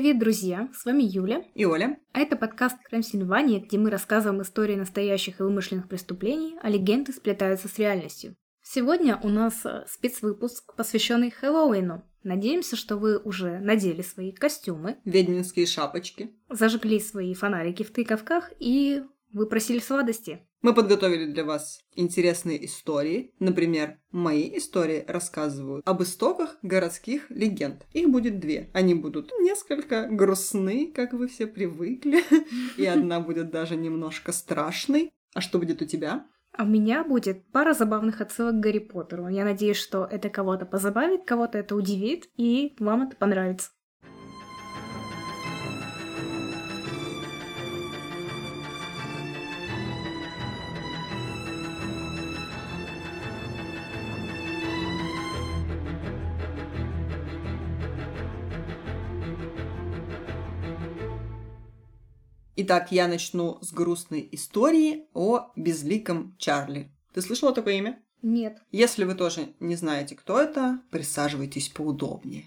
[0.00, 0.70] Привет, друзья!
[0.74, 1.44] С вами Юля.
[1.54, 1.98] И Оля.
[2.14, 7.12] А это подкаст «Крем Сильвания», где мы рассказываем истории настоящих и вымышленных преступлений, а легенды
[7.12, 8.34] сплетаются с реальностью.
[8.62, 12.02] Сегодня у нас э, спецвыпуск, посвященный Хэллоуину.
[12.22, 16.30] Надеемся, что вы уже надели свои костюмы, Ведьминские шапочки.
[16.48, 19.02] зажгли свои фонарики в тыковках и
[19.34, 20.48] выпросили сладости.
[20.62, 23.32] Мы подготовили для вас интересные истории.
[23.38, 27.86] Например, мои истории рассказывают об истоках городских легенд.
[27.92, 28.68] Их будет две.
[28.74, 32.22] Они будут несколько грустны, как вы все привыкли.
[32.76, 35.12] И одна будет даже немножко страшной.
[35.34, 36.26] А что будет у тебя?
[36.52, 39.28] А у меня будет пара забавных отсылок к Гарри Поттеру.
[39.28, 43.70] Я надеюсь, что это кого-то позабавит, кого-то это удивит, и вам это понравится.
[62.70, 66.88] Итак, я начну с грустной истории о безликом Чарли.
[67.12, 68.00] Ты слышала такое имя?
[68.22, 68.58] Нет.
[68.70, 72.46] Если вы тоже не знаете, кто это, присаживайтесь поудобнее.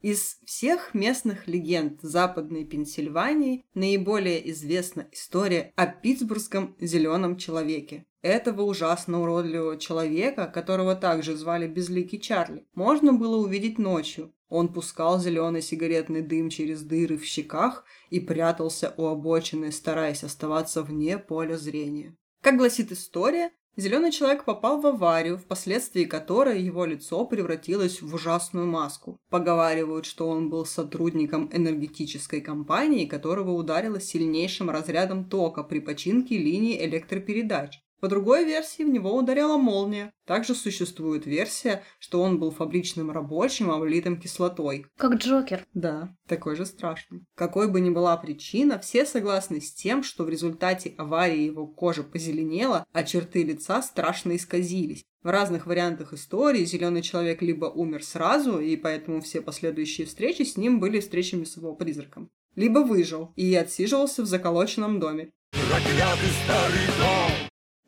[0.00, 8.06] Из всех местных легенд Западной Пенсильвании наиболее известна история о питтсбургском зеленом человеке.
[8.22, 14.34] Этого ужасно уродливого человека, которого также звали Безликий Чарли, можно было увидеть ночью.
[14.50, 20.82] Он пускал зеленый сигаретный дым через дыры в щеках и прятался у обочины, стараясь оставаться
[20.82, 22.14] вне поля зрения.
[22.42, 28.66] Как гласит история, Зеленый человек попал в аварию, впоследствии которой его лицо превратилось в ужасную
[28.66, 29.16] маску.
[29.30, 36.84] Поговаривают, что он был сотрудником энергетической компании, которого ударило сильнейшим разрядом тока при починке линии
[36.84, 37.80] электропередач.
[38.00, 40.12] По другой версии, в него ударила молния.
[40.24, 44.86] Также существует версия, что он был фабричным рабочим, облитым кислотой.
[44.96, 45.66] Как Джокер.
[45.74, 47.24] Да, такой же страшный.
[47.34, 52.02] Какой бы ни была причина, все согласны с тем, что в результате аварии его кожа
[52.02, 55.04] позеленела, а черты лица страшно исказились.
[55.22, 60.56] В разных вариантах истории зеленый человек либо умер сразу, и поэтому все последующие встречи с
[60.56, 65.32] ним были встречами с его призраком, либо выжил и отсиживался в заколоченном доме.
[65.50, 67.39] Проклятый старый дом!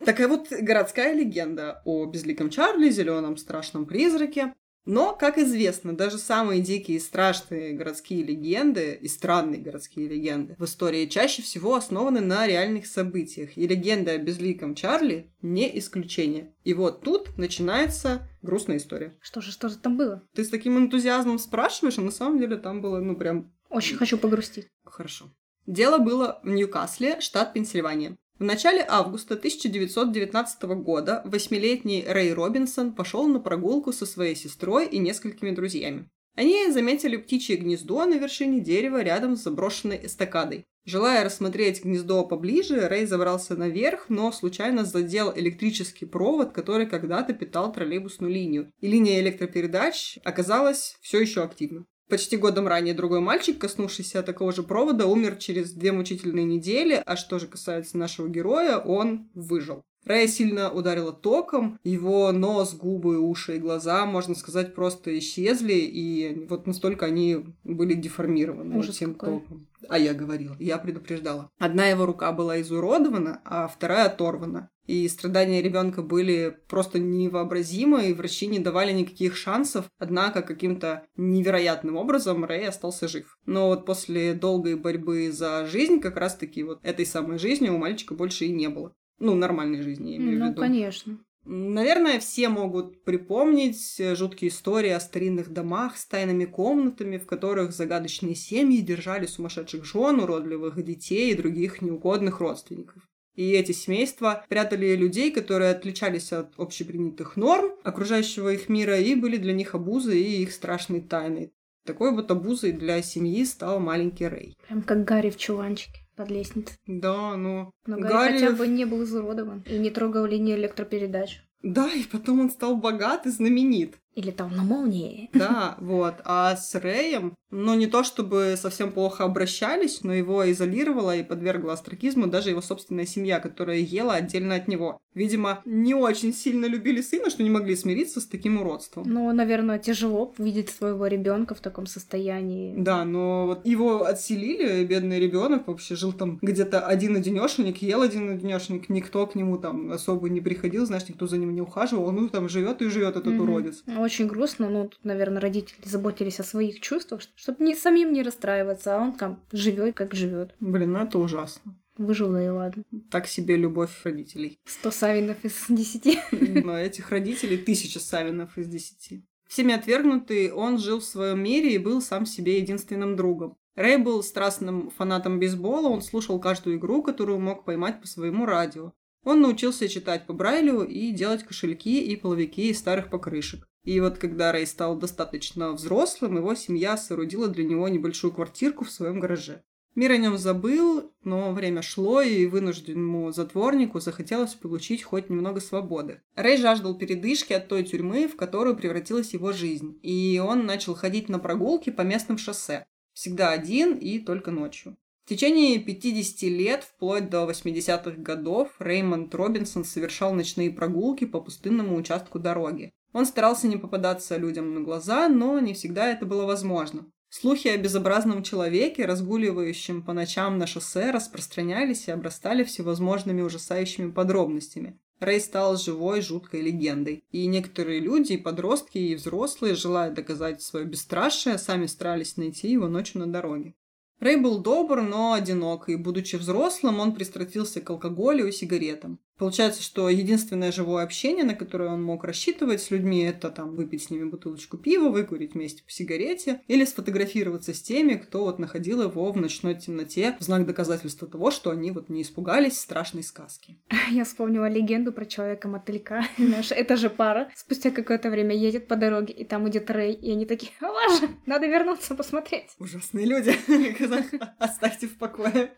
[0.05, 4.53] Такая вот городская легенда о безликом Чарли, зеленом страшном призраке.
[4.85, 10.65] Но, как известно, даже самые дикие и страшные городские легенды и странные городские легенды в
[10.65, 13.57] истории чаще всего основаны на реальных событиях.
[13.57, 16.53] И легенда о безликом Чарли не исключение.
[16.65, 19.17] И вот тут начинается грустная история.
[19.21, 20.27] Что же, что же там было?
[20.35, 24.19] Ты с таким энтузиазмом спрашиваешь, а на самом деле там было, ну, прям Очень хочу
[24.19, 24.67] погрустить.
[24.85, 25.27] Хорошо.
[25.67, 28.17] Дело было в Ньюкасле, штат Пенсильвания.
[28.39, 34.99] В начале августа 1919 года восьмилетний Рэй Робинсон пошел на прогулку со своей сестрой и
[34.99, 36.09] несколькими друзьями.
[36.35, 40.65] Они заметили птичье гнездо на вершине дерева рядом с заброшенной эстакадой.
[40.85, 47.73] Желая рассмотреть гнездо поближе, Рэй забрался наверх, но случайно задел электрический провод, который когда-то питал
[47.73, 48.73] троллейбусную линию.
[48.81, 51.85] И линия электропередач оказалась все еще активна.
[52.13, 57.17] Почти годом ранее другой мальчик, коснувшийся такого же провода, умер через две мучительные недели, а
[57.17, 59.83] что же касается нашего героя, он выжил.
[60.05, 66.47] Рэя сильно ударила током, его нос, губы, уши и глаза, можно сказать, просто исчезли, и
[66.49, 69.41] вот настолько они были деформированы Ужас этим какой.
[69.41, 69.69] током.
[69.89, 71.51] А я говорила, я предупреждала.
[71.59, 74.71] Одна его рука была изуродована, а вторая оторвана.
[74.87, 79.87] И страдания ребенка были просто невообразимы, и врачи не давали никаких шансов.
[79.99, 83.39] Однако каким-то невероятным образом Рэй остался жив.
[83.47, 88.15] Но вот после долгой борьбы за жизнь, как раз-таки вот этой самой жизни у мальчика
[88.15, 88.93] больше и не было.
[89.19, 90.61] Ну, нормальной жизни, я имею в Ну, виду.
[90.61, 91.19] конечно.
[91.45, 97.73] Наверное, все могут припомнить э, жуткие истории о старинных домах с тайными комнатами, в которых
[97.73, 103.03] загадочные семьи держали сумасшедших жен, уродливых детей и других неугодных родственников.
[103.35, 109.37] И эти семейства прятали людей, которые отличались от общепринятых норм окружающего их мира и были
[109.39, 111.53] для них обузой и их страшной тайной.
[111.85, 114.57] Такой вот обузой для семьи стал маленький Рэй.
[114.69, 116.77] Прям как Гарри в чуланчике под лестницей.
[116.87, 117.73] Да, но...
[117.87, 121.43] Но Гарри, хотя бы не был изуродован и не трогал линии электропередач.
[121.63, 123.99] Да, и потом он стал богат и знаменит.
[124.15, 125.31] И летал на молнии.
[125.33, 126.17] Да, вот.
[126.25, 131.73] А с Рэем, ну, не то чтобы совсем плохо обращались, но его изолировала и подвергла
[131.73, 134.99] астракизму даже его собственная семья, которая ела отдельно от него.
[135.15, 139.05] Видимо, не очень сильно любили сына, что не могли смириться с таким уродством.
[139.07, 142.75] Ну, наверное, тяжело видеть своего ребенка в таком состоянии.
[142.77, 148.31] Да, но вот его отселили, бедный ребенок вообще жил там где-то один одинешенек, ел один
[148.31, 152.17] одинешенек, никто к нему там особо не приходил, знаешь, никто за ним не ухаживал, он
[152.17, 153.41] ну, там живет и живет этот mm-hmm.
[153.41, 158.23] уродец очень грустно, но тут, наверное, родители заботились о своих чувствах, чтобы не самим не
[158.23, 160.55] расстраиваться, а он там живет, как живет.
[160.61, 161.77] Блин, ну это ужасно.
[161.99, 162.85] Выжил, да и ладно.
[163.11, 164.59] Так себе любовь родителей.
[164.65, 166.19] Сто савинов из десяти.
[166.33, 169.25] Но этих родителей тысяча савинов из десяти.
[169.47, 173.57] Всеми отвергнутый, он жил в своем мире и был сам себе единственным другом.
[173.75, 178.93] Рэй был страстным фанатом бейсбола, он слушал каждую игру, которую мог поймать по своему радио.
[179.25, 183.69] Он научился читать по Брайлю и делать кошельки и половики из старых покрышек.
[183.85, 188.91] И вот когда Рэй стал достаточно взрослым, его семья соорудила для него небольшую квартирку в
[188.91, 189.63] своем гараже.
[189.95, 196.23] Мир о нем забыл, но время шло, и вынужденному затворнику захотелось получить хоть немного свободы.
[196.35, 201.29] Рэй жаждал передышки от той тюрьмы, в которую превратилась его жизнь, и он начал ходить
[201.29, 202.87] на прогулки по местным шоссе.
[203.13, 204.97] Всегда один и только ночью.
[205.27, 211.97] В течение 50 лет, вплоть до 80-х годов, Реймонд Робинсон совершал ночные прогулки по пустынному
[211.97, 212.93] участку дороги.
[213.13, 217.07] Он старался не попадаться людям на глаза, но не всегда это было возможно.
[217.29, 224.99] Слухи о безобразном человеке, разгуливающем по ночам на шоссе, распространялись и обрастали всевозможными ужасающими подробностями.
[225.19, 227.25] Рэй стал живой, жуткой легендой.
[227.31, 232.89] И некоторые люди, и подростки, и взрослые, желая доказать свое бесстрашие, сами старались найти его
[232.89, 233.75] ночью на дороге.
[234.19, 239.19] Рэй был добр, но одинок, и, будучи взрослым, он пристрастился к алкоголю и сигаретам.
[239.39, 244.05] Получается, что единственное живое общение, на которое он мог рассчитывать с людьми, это там выпить
[244.05, 249.03] с ними бутылочку пива, выкурить вместе по сигарете или сфотографироваться с теми, кто вот находил
[249.03, 253.79] его в ночной темноте в знак доказательства того, что они вот не испугались страшной сказки.
[254.11, 256.25] Я вспомнила легенду про человека-мотылька.
[256.39, 260.33] Знаешь, это же пара спустя какое-то время едет по дороге, и там идет Рэй, и
[260.33, 262.71] они такие, ладно, надо вернуться посмотреть.
[262.79, 263.57] Ужасные люди.
[264.59, 265.73] Оставьте в покое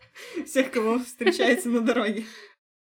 [0.45, 2.25] всех, кого встречаете на дороге.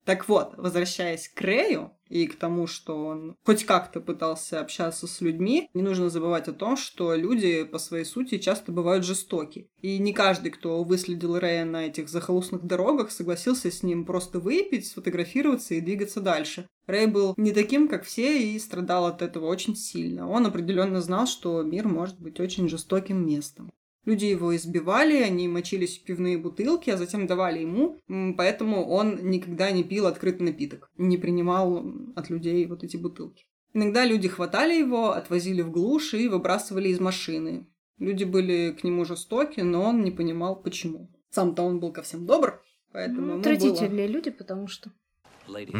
[0.07, 5.19] Так вот, возвращаясь к Рэю и к тому, что он хоть как-то пытался общаться с
[5.19, 9.69] людьми, не нужно забывать о том, что люди по своей сути часто бывают жестоки.
[9.81, 14.87] И не каждый, кто выследил Рэя на этих захолустных дорогах, согласился с ним просто выпить,
[14.87, 16.69] сфотографироваться и двигаться дальше.
[16.85, 20.29] Рэй был не таким, как все, и страдал от этого очень сильно.
[20.29, 23.69] Он определенно знал, что мир может быть очень жестоким местом.
[24.07, 27.99] Люди его избивали, они мочились в пивные бутылки, а затем давали ему,
[28.37, 31.83] поэтому он никогда не пил открытый напиток, не принимал
[32.15, 33.47] от людей вот эти бутылки.
[33.73, 37.67] Иногда люди хватали его, отвозили в глушь и выбрасывали из машины.
[37.99, 41.11] Люди были к нему жестоки, но он не понимал, почему.
[41.29, 42.63] Сам-то он был ко всем добр,
[42.93, 44.15] поэтому ну, Традиционные было...
[44.15, 44.89] люди, потому что...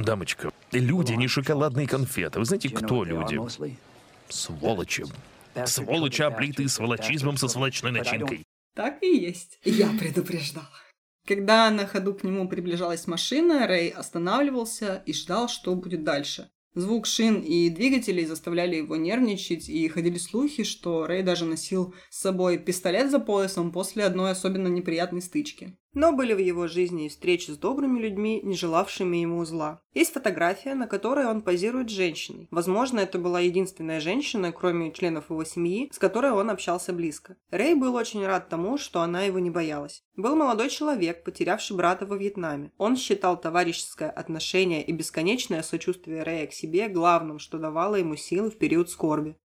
[0.04, 2.40] Дамочка, люди не шоколадные конфеты.
[2.40, 3.40] Вы знаете, кто люди?
[4.28, 5.06] Сволочи.
[5.66, 8.44] Сволочи, облитые сволочизмом со сволочной начинкой.
[8.76, 9.60] Так и есть.
[9.64, 10.70] Я предупреждала.
[11.26, 16.50] Когда на ходу к нему приближалась машина, Рэй останавливался и ждал, что будет дальше.
[16.74, 22.20] Звук шин и двигателей заставляли его нервничать, и ходили слухи, что Рэй даже носил с
[22.20, 25.76] собой пистолет за поясом после одной особенно неприятной стычки.
[25.94, 29.82] Но были в его жизни и встречи с добрыми людьми, не желавшими ему зла.
[29.94, 32.48] Есть фотография, на которой он позирует с женщиной.
[32.52, 37.36] Возможно, это была единственная женщина, кроме членов его семьи, с которой он общался близко.
[37.50, 40.04] Рэй был очень рад тому, что она его не боялась.
[40.16, 42.72] Был молодой человек, потерявший брата во Вьетнаме.
[42.78, 48.52] Он считал товарищеское отношение и бесконечное сочувствие Рэя к себе главным, что давало ему силы
[48.52, 49.38] в период скорби.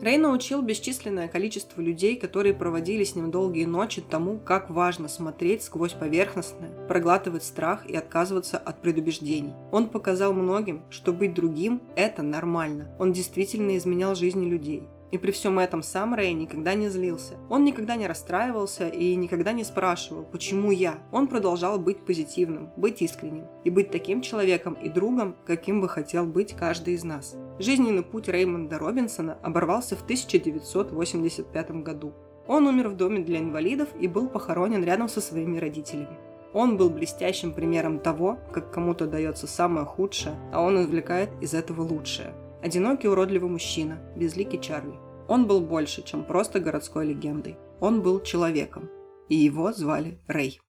[0.00, 5.62] Рэй научил бесчисленное количество людей, которые проводили с ним долгие ночи, тому, как важно смотреть
[5.62, 9.54] сквозь поверхностное, проглатывать страх и отказываться от предубеждений.
[9.72, 12.94] Он показал многим, что быть другим– это нормально.
[12.98, 14.88] Он действительно изменял жизни людей.
[15.10, 17.34] И при всем этом сам Рэй никогда не злился.
[17.48, 20.98] Он никогда не расстраивался и никогда не спрашивал, почему я.
[21.12, 26.26] Он продолжал быть позитивным, быть искренним и быть таким человеком и другом, каким бы хотел
[26.26, 27.36] быть каждый из нас.
[27.58, 32.12] Жизненный путь Реймонда Робинсона оборвался в 1985 году.
[32.46, 36.18] Он умер в доме для инвалидов и был похоронен рядом со своими родителями.
[36.52, 41.82] Он был блестящим примером того, как кому-то дается самое худшее, а он извлекает из этого
[41.82, 42.32] лучшее.
[42.64, 44.94] Одинокий уродливый мужчина, безликий Чарли.
[45.28, 47.58] Он был больше, чем просто городской легендой.
[47.78, 48.88] Он был человеком.
[49.28, 50.62] И его звали Рэй.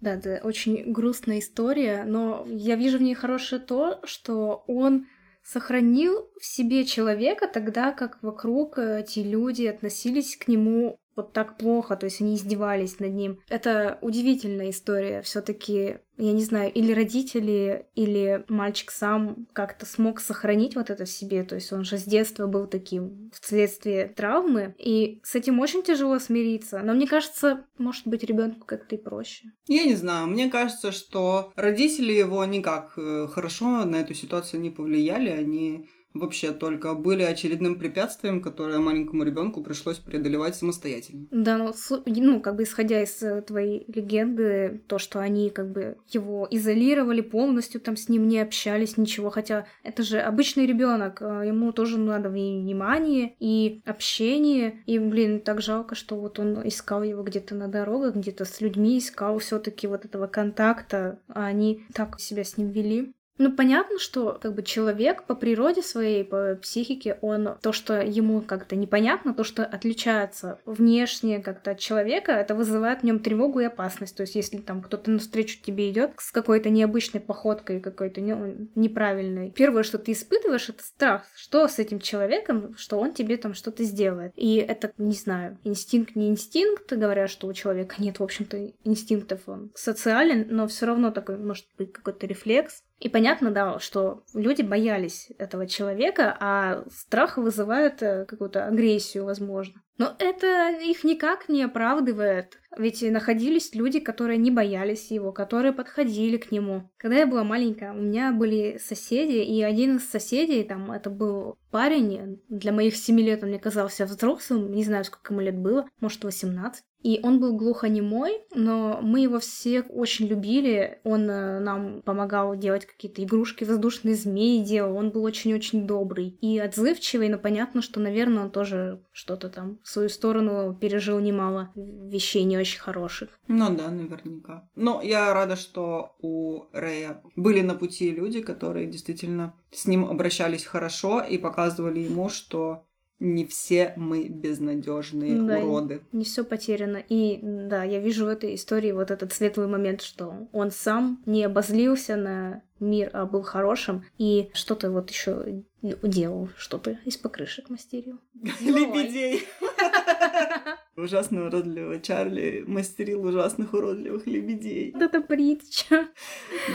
[0.00, 5.06] Да, это очень грустная история, но я вижу в ней хорошее то, что он
[5.44, 11.96] сохранил в себе человека тогда, как вокруг эти люди относились к нему вот так плохо,
[11.96, 13.40] то есть они издевались над ним.
[13.48, 15.22] Это удивительная история.
[15.22, 21.10] Все-таки, я не знаю, или родители, или мальчик сам как-то смог сохранить вот это в
[21.10, 21.44] себе.
[21.44, 26.18] То есть он же с детства был таким вследствие травмы, и с этим очень тяжело
[26.18, 26.80] смириться.
[26.80, 29.48] Но мне кажется, может быть, ребенку как-то и проще.
[29.66, 34.70] Я не знаю, мне кажется, что родители его никак э, хорошо на эту ситуацию не
[34.70, 41.26] повлияли, они вообще только были очередным препятствием, которое маленькому ребенку пришлось преодолевать самостоятельно.
[41.30, 41.72] Да, ну,
[42.06, 47.20] ну, как бы исходя из э, твоей легенды, то, что они как бы его изолировали
[47.20, 51.98] полностью, там с ним не общались, ничего, хотя это же обычный ребенок, э, ему тоже
[51.98, 57.68] надо внимание и общение, и, блин, так жалко, что вот он искал его где-то на
[57.68, 62.70] дорогах, где-то с людьми искал все-таки вот этого контакта, а они так себя с ним
[62.70, 63.12] вели.
[63.40, 68.42] Ну, понятно, что как бы человек по природе своей, по психике, он то, что ему
[68.42, 73.64] как-то непонятно, то, что отличается внешне как-то от человека, это вызывает в нем тревогу и
[73.64, 74.14] опасность.
[74.14, 79.52] То есть, если там кто-то навстречу тебе идет с какой-то необычной походкой, какой-то не, неправильной,
[79.52, 81.24] первое, что ты испытываешь, это страх.
[81.34, 84.32] Что с этим человеком, что он тебе там что-то сделает.
[84.36, 89.40] И это, не знаю, инстинкт, не инстинкт, говорят, что у человека нет, в общем-то, инстинктов,
[89.46, 92.82] он социален, но все равно такой, может быть, какой-то рефлекс.
[93.00, 99.82] И понятно, да, что люди боялись этого человека, а страх вызывает э, какую-то агрессию, возможно.
[99.96, 102.58] Но это их никак не оправдывает.
[102.76, 106.90] Ведь находились люди, которые не боялись его, которые подходили к нему.
[106.96, 111.56] Когда я была маленькая, у меня были соседи, и один из соседей, там, это был
[111.70, 115.88] парень, для моих семи лет он мне казался взрослым, не знаю, сколько ему лет было,
[116.00, 116.84] может, 18.
[117.02, 121.00] И он был глухонемой, но мы его все очень любили.
[121.02, 124.96] Он э, нам помогал делать какие-то игрушки, воздушные змеи делал.
[124.96, 129.88] Он был очень-очень добрый и отзывчивый, но понятно, что, наверное, он тоже что-то там в
[129.88, 133.30] свою сторону пережил немало вещей не очень хороших.
[133.48, 134.68] Ну да, наверняка.
[134.74, 140.64] Но я рада, что у Рэя были на пути люди, которые действительно с ним обращались
[140.64, 142.84] хорошо и показывали ему, что
[143.20, 146.02] не все мы безнадежные да, уроды.
[146.10, 146.96] Не все потеряно.
[146.96, 151.44] И да, я вижу в этой истории вот этот светлый момент, что он сам не
[151.44, 158.18] обозлился на мир, а был хорошим, и что-то вот еще делал, что-то из покрышек мастерил.
[158.60, 159.44] Лебедей.
[160.96, 164.92] Ужасно уродливого Чарли мастерил ужасных уродливых лебедей.
[164.92, 166.08] Да это притча.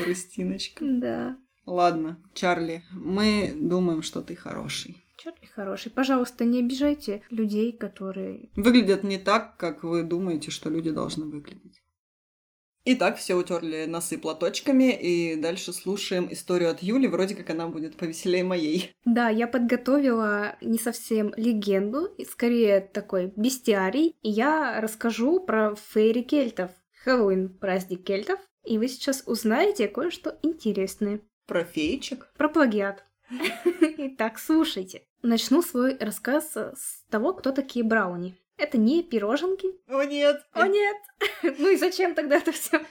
[0.04, 0.84] Грустиночка.
[0.86, 1.38] Да.
[1.66, 5.04] Ладно, Чарли, мы думаем, что ты хороший.
[5.18, 5.92] Чарли хороший.
[5.92, 8.50] Пожалуйста, не обижайте людей, которые...
[8.56, 11.82] Выглядят не так, как вы думаете, что люди должны выглядеть.
[12.88, 17.98] Итак, все утерли носы платочками, и дальше слушаем историю от Юли, вроде как она будет
[17.98, 18.92] повеселее моей.
[19.06, 26.70] Да, я подготовила не совсем легенду, скорее такой бестиарий, и я расскажу про фейри кельтов.
[27.04, 31.22] Хэллоуин— праздник кельтов, и вы сейчас узнаете кое-что интересное.
[31.48, 32.32] Про феечек?
[32.38, 33.04] Про плагиат.
[33.98, 35.02] Итак, слушайте.
[35.24, 38.36] Начну свой рассказ с того, кто такие брауни.
[38.58, 39.68] Это не пироженки.
[39.88, 40.42] О нет!
[40.52, 40.98] О нет!
[41.60, 42.82] Ну и зачем тогда это все?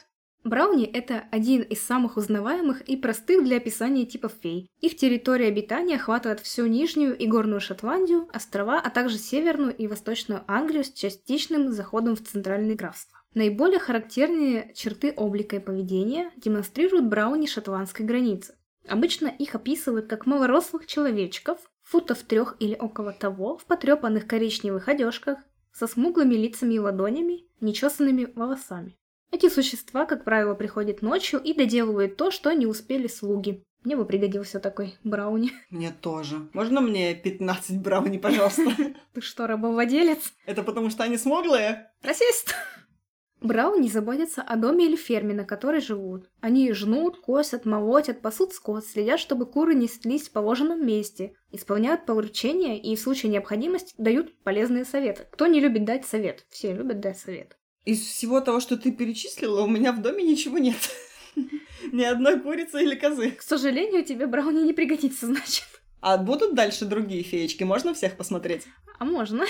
[0.44, 4.70] Брауни— это один из самых узнаваемых и простых для описания типов фей.
[4.80, 10.44] Их территория обитания охватывает всю Нижнюю и Горную Шотландию, острова, а также Северную и Восточную
[10.46, 13.18] Англию с частичным заходом в Центральные графства.
[13.32, 18.54] Наиболее характерные черты облика и поведения демонстрируют брауни шотландской границы.
[18.86, 25.38] Обычно их описывают как малорослых человечков, футов трех или около того, в потрепанных коричневых одежках,
[25.74, 28.96] со смуглыми лицами и ладонями, нечесанными волосами.
[29.30, 33.64] Эти существа, как правило, приходят ночью и доделывают то, что не успели слуги.
[33.82, 35.50] Мне бы пригодился такой брауни.
[35.70, 36.48] Мне тоже.
[36.54, 38.62] Можно мне 15 брауни, пожалуйста?
[39.12, 40.32] Ты что, рабовладелец?
[40.46, 41.90] Это потому что они смуглые?
[42.02, 42.54] Расист!
[43.44, 46.30] Брауни заботятся о доме или ферме, на которой живут.
[46.40, 52.80] Они жнут, косят, молотят, пасут скот, следят, чтобы куры неслись в положенном месте, исполняют поручения
[52.80, 55.26] и в случае необходимости дают полезные советы.
[55.30, 56.46] Кто не любит дать совет?
[56.48, 57.58] Все любят дать совет.
[57.84, 60.78] Из всего того, что ты перечислила, у меня в доме ничего нет.
[61.92, 63.32] Ни одной курицы или козы.
[63.32, 65.66] К сожалению, тебе Брауни не пригодится, значит.
[66.00, 67.62] А будут дальше другие феечки?
[67.62, 68.62] Можно всех посмотреть?
[68.98, 69.44] А можно.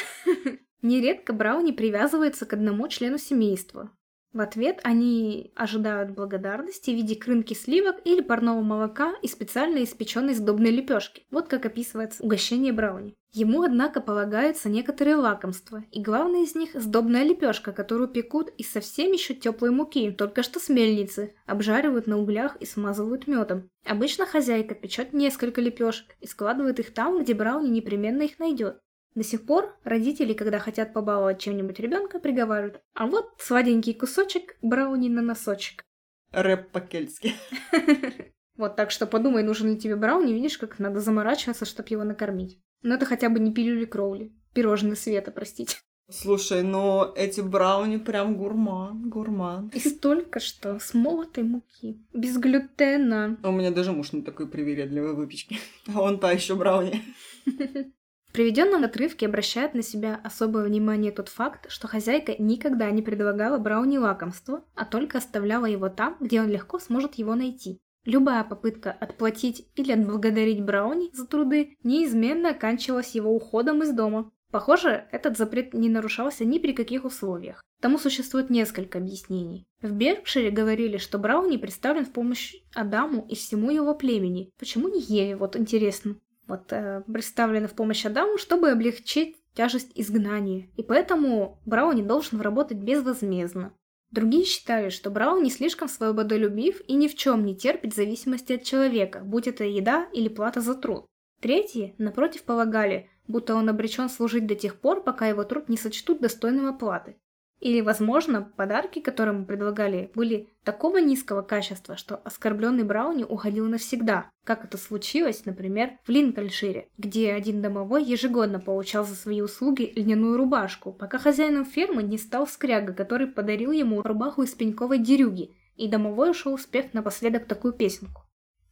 [0.85, 3.91] Нередко Брауни привязывается к одному члену семейства.
[4.35, 10.35] В ответ они ожидают благодарности в виде крынки сливок или парного молока и специально испеченной
[10.35, 11.25] сдобной лепешки.
[11.31, 13.14] Вот как описывается угощение брауни.
[13.33, 19.11] Ему, однако, полагаются некоторые лакомства, и главное из них– сдобная лепешка, которую пекут из совсем
[19.11, 23.71] еще теплой муки, только что с мельницы, обжаривают на углях и смазывают медом.
[23.87, 28.81] Обычно хозяйка печет несколько лепешек и складывает их там, где брауни непременно их найдет.
[29.14, 35.09] До сих пор родители, когда хотят побаловать чем-нибудь ребенка, приговаривают «А вот сладенький кусочек брауни
[35.09, 35.85] на носочек».
[36.33, 37.35] Рэп по-кельтски.
[38.56, 42.61] Вот так что подумай, нужен ли тебе брауни, видишь, как надо заморачиваться, чтобы его накормить.
[42.83, 44.33] Но это хотя бы не пилюли Кроули.
[44.52, 45.78] Пирожные Света, простите.
[46.09, 49.73] Слушай, ну эти брауни прям гурман, гурман.
[49.75, 53.38] И столько что, с молотой муки, без глютена.
[53.42, 55.59] У меня даже муж не такой привередливой выпечки.
[55.92, 57.02] А он та еще брауни.
[58.35, 63.97] Приведенном отрывке обращает на себя особое внимание тот факт, что хозяйка никогда не предлагала Брауни
[63.97, 67.79] лакомство, а только оставляла его там, где он легко сможет его найти.
[68.05, 74.33] Любая попытка отплатить или отблагодарить Брауни за труды неизменно оканчивалась его уходом из дома.
[74.50, 77.62] Похоже, этот запрет не нарушался ни при каких условиях.
[77.81, 79.69] Тому существует несколько объяснений.
[79.81, 84.50] В Беркшире говорили, что Брауни представлен в помощь Адаму и всему его племени.
[84.59, 86.17] Почему не Еве, вот интересно?
[86.47, 92.79] Вот, э, представлены в помощь Адаму, чтобы облегчить тяжесть изгнания, и поэтому Брауни должен работать
[92.79, 93.73] безвозмездно.
[94.11, 99.21] Другие считали, что Брауни слишком свободолюбив и ни в чем не терпит зависимости от человека,
[99.25, 101.07] будь это еда или плата за труд.
[101.41, 106.21] Третьи, напротив, полагали, будто он обречен служить до тех пор, пока его труд не сочтут
[106.21, 107.17] достойным оплаты.
[107.64, 114.30] Или, возможно, подарки, которые ему предлагали, были такого низкого качества, что оскорбленный Брауни уходил навсегда,
[114.44, 120.37] как это случилось, например, в Линкольншире, где один домовой ежегодно получал за свои услуги льняную
[120.37, 125.88] рубашку, пока хозяином фермы не стал скряга, который подарил ему рубаху из пеньковой дерюги, и
[125.88, 128.25] домовой ушел, успев напоследок такую песенку.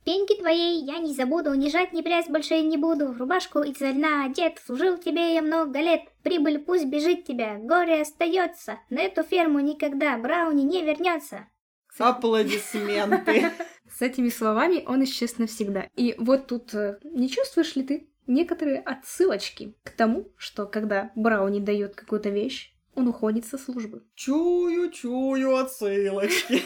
[0.05, 3.15] Пеньки твоей я не забуду, ни жать, ни прясть больше не буду.
[3.15, 6.03] Рубашку из льна одет, служил тебе я много лет.
[6.23, 8.79] Прибыль пусть бежит тебя, горе остается.
[8.91, 11.49] На эту ферму никогда Брауни не вернется.
[11.99, 13.51] Аплодисменты.
[13.91, 15.89] С этими словами он исчез навсегда.
[15.97, 21.61] И вот тут э, не чувствуешь ли ты некоторые отсылочки к тому, что когда Брауни
[21.61, 24.03] дает какую-то вещь, он уходит со службы.
[24.15, 26.63] Чую, чую отсылочки.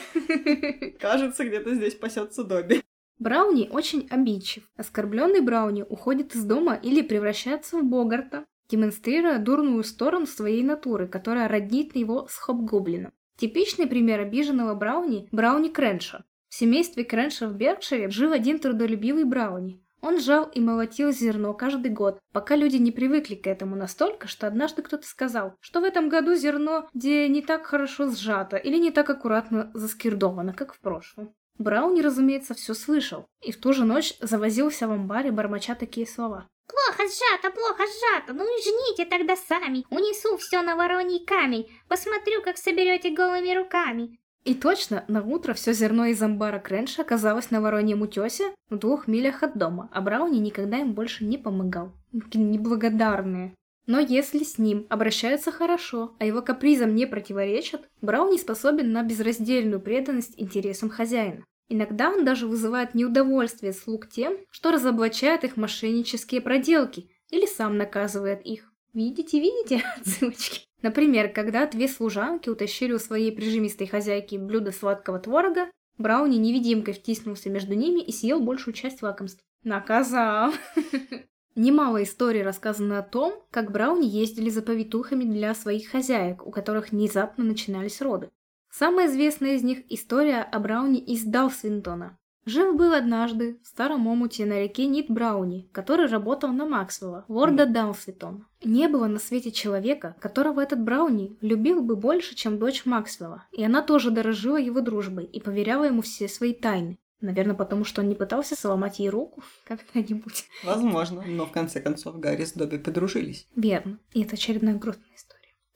[1.01, 2.83] Кажется, где-то здесь пасется Добби.
[3.19, 4.69] Брауни очень обидчив.
[4.77, 11.49] Оскорбленный Брауни уходит из дома или превращается в Богарта, демонстрируя дурную сторону своей натуры, которая
[11.49, 13.13] роднит его с Хобгоблином.
[13.37, 16.25] Типичный пример обиженного Брауни– Брауни Кренша.
[16.49, 19.83] В семействе Кренша в Беркшире жил один трудолюбивый Брауни.
[20.01, 24.47] Он жал и молотил зерно каждый год, пока люди не привыкли к этому настолько, что
[24.47, 28.91] однажды кто-то сказал, что в этом году зерно где не так хорошо сжато или не
[28.91, 31.35] так аккуратно заскирдовано, как в прошлом.
[31.59, 36.47] Брауни, разумеется, все слышал, и в ту же ночь завозился в амбаре, бормоча такие слова.
[36.69, 42.43] «Плохо сжато, плохо сжато, ну и жните тогда сами, унесу все на вороний камень, посмотрю,
[42.43, 44.19] как соберете голыми руками».
[44.47, 49.09] И точно, на утро все зерно из амбара Кренша оказалось на вороньем утесе в двух
[49.09, 51.93] милях от дома, а Брауни никогда им больше не помогал.
[52.13, 53.55] Неблагодарные.
[53.87, 59.81] Но если с ним обращаются хорошо, а его капризам не противоречат, Брауни способен на безраздельную
[59.81, 61.45] преданность интересам хозяина.
[61.69, 68.43] Иногда он даже вызывает неудовольствие слуг тем, что разоблачает их мошеннические проделки или сам наказывает
[68.45, 68.73] их.
[68.95, 70.67] Видите, видите отсылочки?
[70.83, 77.49] Например, когда две служанки утащили у своей прижимистой хозяйки блюдо сладкого творога, Брауни невидимкой втиснулся
[77.51, 79.43] между ними и съел большую часть лакомств.
[79.65, 80.53] Наказал.
[81.57, 86.91] Немало историй рассказано о том, как Брауни ездили за повитухами для своих хозяек, у которых
[86.91, 88.31] внезапно начинались роды.
[88.79, 92.19] Самая известная из них– история о Брауни из Далсвинтона.
[92.45, 98.45] Жил-был однажды в старом омуте на реке Нит Брауни, который работал на Максвелла, лорда Далсвитон.
[98.63, 103.65] Не было на свете человека, которого этот Брауни любил бы больше, чем дочь Максвелла, и
[103.65, 106.99] она тоже дорожила его дружбой и поверяла ему все свои тайны.
[107.23, 110.45] Наверное, потому что он не пытался сломать ей руку когда-нибудь.
[110.65, 113.49] Возможно, но в конце концов Гарри с Добби подружились.
[113.57, 113.99] Верно.
[114.13, 115.16] И это очередная грустная.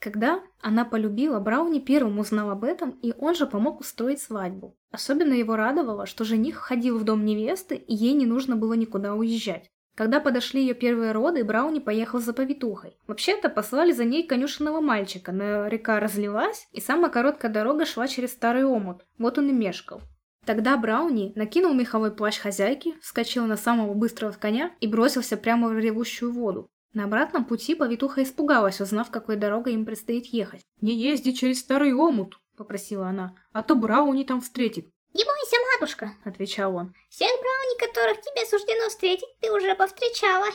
[0.00, 4.74] Когда она полюбила, Брауни первым узнал об этом, и он же помог устроить свадьбу.
[4.90, 9.14] Особенно его радовало, что жених ходил в дом невесты, и ей не нужно было никуда
[9.14, 9.68] уезжать.
[9.94, 12.96] Когда подошли ее первые роды, Брауни поехал за повитухой.
[13.06, 18.32] Вообще-то послали за ней конюшенного мальчика, но река разлилась, и самая короткая дорога шла через
[18.32, 19.04] старый омут.
[19.18, 20.00] Вот он и мешкал.
[20.46, 25.78] Тогда Брауни накинул меховой плащ хозяйки, вскочил на самого быстрого коня и бросился прямо в
[25.78, 26.70] ревущую воду.
[26.92, 30.62] На обратном пути повитуха испугалась, узнав, какой дорогой им предстоит ехать.
[30.80, 34.86] «Не езди через старый омут!»– попросила она, а то Брауни там встретит.
[35.14, 36.94] «Не бойся, матушка!»— отвечал он.
[37.08, 40.46] «Всех брауни, которых тебе суждено встретить, ты уже повстречала!»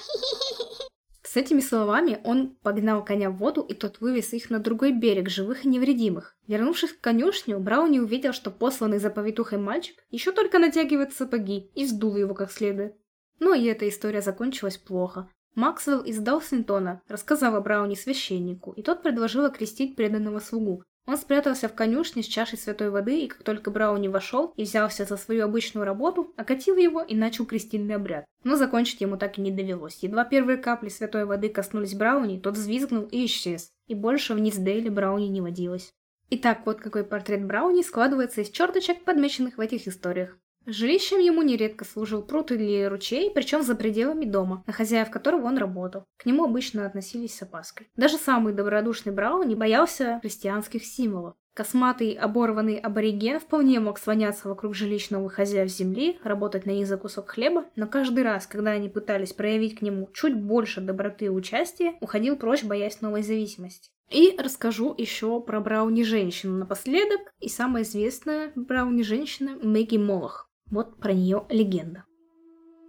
[1.24, 5.30] С этими словами он погнал коня в воду, и тот вывез их на другой берег,
[5.30, 6.38] живых и невредимых.
[6.48, 11.86] Вернувшись к конюшню, Брауни увидел, что посланный за повитухой мальчик еще только натягивает сапоги и
[11.86, 12.96] сдул его как следует.
[13.40, 15.30] Но и эта история закончилась плохо.
[15.56, 20.84] Максвелл издал Синтона, рассказав о Брауни священнику, и тот предложил окрестить преданного слугу.
[21.08, 25.06] Он спрятался в конюшне с чашей святой воды, и как только Брауни вошел и взялся
[25.06, 28.26] за свою обычную работу, окатил его и начал крестильный обряд.
[28.44, 30.00] Но закончить ему так и не довелось.
[30.02, 33.70] Едва первые капли святой воды коснулись Брауни, тот взвизгнул и исчез.
[33.88, 35.94] И больше вниз Дейли Брауни не водилось.
[36.32, 40.36] Итак, вот какой портрет Брауни складывается из черточек, подмеченных в этих историях.
[40.66, 45.58] Жилищем ему нередко служил пруд или ручей, причем за пределами дома, на хозяев которого он
[45.58, 46.06] работал.
[46.18, 47.88] К нему обычно относились с опаской.
[47.96, 51.36] Даже самый добродушный Браун не боялся христианских символов.
[51.54, 56.98] Косматый, оборванный абориген вполне мог слоняться вокруг жилищ новых хозяев земли, работать на них за
[56.98, 61.30] кусок хлеба, но каждый раз, когда они пытались проявить к нему чуть больше доброты и
[61.30, 63.90] участия, уходил прочь, боясь новой зависимости.
[64.10, 70.45] И расскажу еще про брауни-женщину напоследок, и самая известная брауни-женщина Мэгги Молох.
[70.72, 72.06] Вот про нее легенда.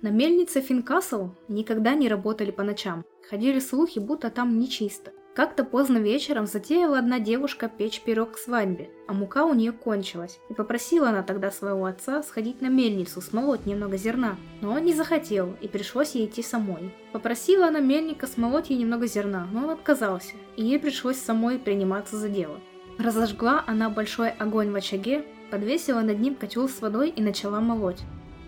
[0.00, 3.04] На мельнице Финкасл никогда не работали по ночам.
[3.28, 5.12] Ходили слухи, будто там нечисто.
[5.34, 10.38] Как-то поздно вечером затеяла одна девушка печь пирог к свадьбе, а мука у нее кончилась.
[10.48, 14.36] И попросила она тогда своего отца сходить на мельницу, смолоть немного зерна.
[14.62, 16.94] Но он не захотел, и пришлось ей идти самой.
[17.12, 22.16] Попросила она мельника смолоть ей немного зерна, но он отказался, и ей пришлось самой приниматься
[22.16, 22.58] за дело.
[22.96, 28.00] Разожгла она большой огонь в очаге, подвесила над ним котел с водой и начала молоть.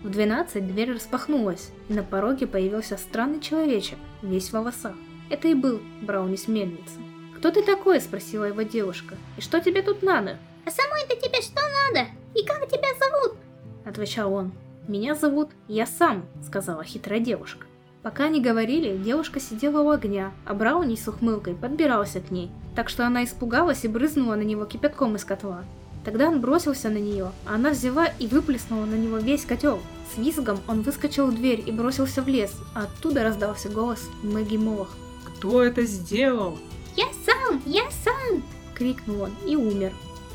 [0.03, 4.95] В 12 дверь распахнулась, и на пороге появился странный человечек, весь в волосах.
[5.29, 6.99] Это и был Брауни с мельницы.
[7.37, 9.15] «Кто ты такой?»– спросила его девушка.
[9.37, 12.07] «И что тебе тут надо?» «А самой-то тебе что надо?
[12.35, 13.37] И как тебя зовут?»–
[13.85, 14.51] отвечал он.
[14.87, 17.65] «Меня зовут Я сам»,– сказала хитрая девушка.
[18.01, 22.87] Пока они говорили, девушка сидела у огня, а Брауни с ухмылкой подбирался к ней, так
[22.87, 25.65] что она испугалась и брызнула на него кипятком из котла.
[26.05, 29.79] Тогда он бросился на нее, а она взяла и выплеснула на него весь котел.
[30.13, 34.57] С визгом он выскочил в дверь и бросился в лес, а оттуда раздался голос Мэгги
[34.57, 34.95] Молох.
[35.25, 36.57] «Кто это сделал?»
[36.95, 37.61] «Я сам!
[37.65, 38.43] Я сам!»—
[38.75, 39.93] крикнул он и умер.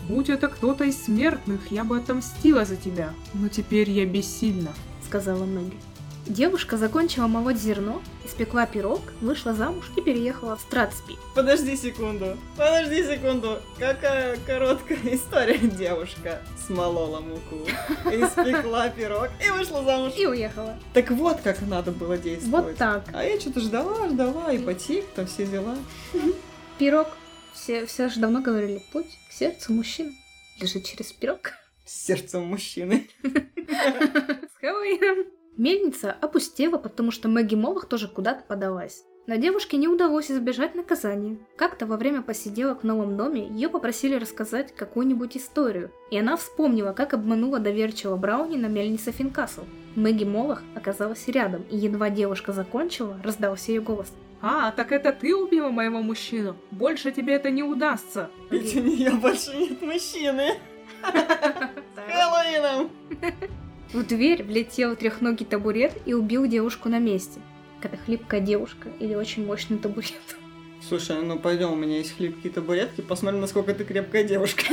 [0.08, 4.72] «Будь это кто-то из смертных, я бы отомстила за тебя, но теперь я бессильна»,—
[5.06, 5.76] сказала Мэгги.
[6.26, 11.18] Девушка закончила молоть зерно, испекла пирог, вышла замуж и переехала в Стратспи.
[11.34, 13.60] Подожди секунду, подожди секунду.
[13.78, 15.58] Какая короткая история.
[15.58, 17.56] Девушка смолола муку,
[18.06, 20.14] испекла пирог и вышла замуж.
[20.16, 20.78] И уехала.
[20.94, 22.68] Так вот как надо было действовать.
[22.68, 23.04] Вот так.
[23.12, 25.76] А я что-то ждала, ждала, и потик, там все дела.
[26.78, 27.08] Пирог.
[27.52, 30.14] Все, все же давно говорили, путь к сердцу мужчины
[30.58, 31.52] лежит через пирог.
[31.84, 33.08] Сердцем мужчины.
[33.22, 35.26] С Хэллоуином.
[35.56, 39.04] Мельница опустела, потому что Мэгги Молох тоже куда-то подалась.
[39.26, 41.38] Но девушке не удалось избежать наказания.
[41.56, 46.92] Как-то во время посиделок в новом доме ее попросили рассказать какую-нибудь историю, и она вспомнила,
[46.92, 49.62] как обманула доверчивого Брауни на мельнице Финкасл.
[49.94, 54.12] Мэгги Молох оказалась рядом, и едва девушка закончила, раздался ее голос.
[54.42, 56.56] «А, так это ты убила моего мужчину?
[56.70, 60.50] Больше тебе это не удастся!» Ведь у нее больше нет мужчины.
[61.02, 62.90] С Хэллоуином!
[63.94, 67.40] В дверь влетел трехногий табурет и убил девушку на месте.
[67.80, 70.36] Какая хлипкая девушка или очень мощный табурет.
[70.88, 74.64] Слушай, ну пойдем, у меня есть хлипкие табуретки, посмотрим, насколько ты крепкая девушка.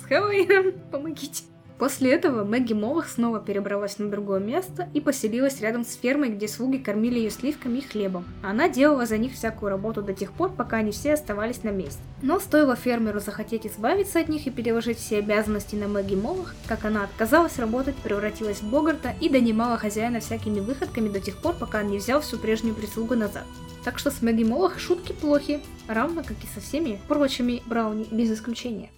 [0.00, 1.42] С Хэллоуином, помогите.
[1.80, 6.46] После этого Мэгги Молох снова перебралась на другое место и поселилась рядом с фермой, где
[6.46, 8.26] слуги кормили ее сливками и хлебом.
[8.42, 12.02] Она делала за них всякую работу до тех пор, пока они все оставались на месте.
[12.20, 16.84] Но стоило фермеру захотеть избавиться от них и переложить все обязанности на Мэгги Молох, как
[16.84, 21.78] она отказалась работать, превратилась в Богарта и донимала хозяина всякими выходками до тех пор, пока
[21.78, 23.44] он не взял всю прежнюю прислугу назад.
[23.86, 28.30] Так что с Мэгги Молох шутки плохи, равно как и со всеми прочими Брауни без
[28.30, 28.90] исключения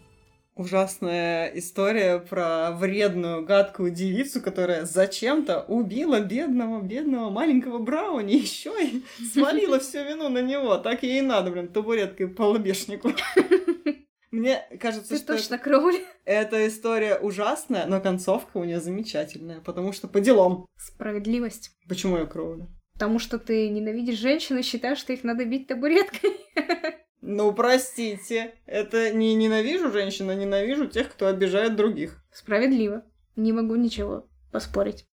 [0.54, 9.02] ужасная история про вредную, гадкую девицу, которая зачем-то убила бедного, бедного маленького Брауни еще и
[9.32, 10.76] свалила всю вину на него.
[10.78, 13.12] Так ей и надо, блин, табуреткой по лобешнику.
[14.30, 16.00] Мне кажется, Ты что точно это, Кроули.
[16.24, 20.64] эта история ужасная, но концовка у нее замечательная, потому что по делам.
[20.78, 21.70] Справедливость.
[21.86, 22.66] Почему я Кроули?
[22.94, 26.30] Потому что ты ненавидишь женщин и считаешь, что их надо бить табуреткой.
[27.22, 32.22] Ну, простите, это не ненавижу женщин, а ненавижу тех, кто обижает других.
[32.32, 33.04] Справедливо.
[33.36, 35.06] Не могу ничего поспорить.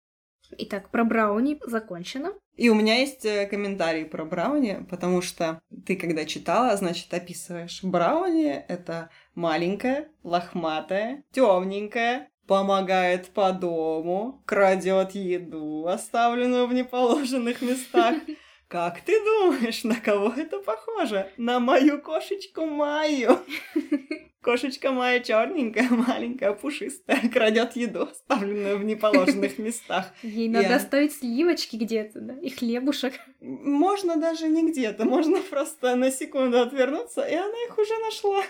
[0.57, 2.33] Итак, про Брауни закончено.
[2.55, 7.83] И у меня есть э, комментарий про Брауни, потому что ты, когда читала, значит, описываешь
[7.83, 18.15] Брауни— это маленькая, лохматая, темненькая, помогает по дому, крадет еду, оставленную в неположенных местах.
[18.69, 21.31] Как ты думаешь, на кого это похоже?
[21.37, 23.39] На мою кошечку Майю.
[24.41, 30.13] Кошечка моя черненькая, маленькая, пушистая, крадет еду, оставленную в неположенных местах.
[30.21, 33.15] Ей надо оставить сливочки где-то, да, и хлебушек.
[33.41, 38.41] Можно даже не где-то, можно просто на секунду отвернуться, и она их уже нашла.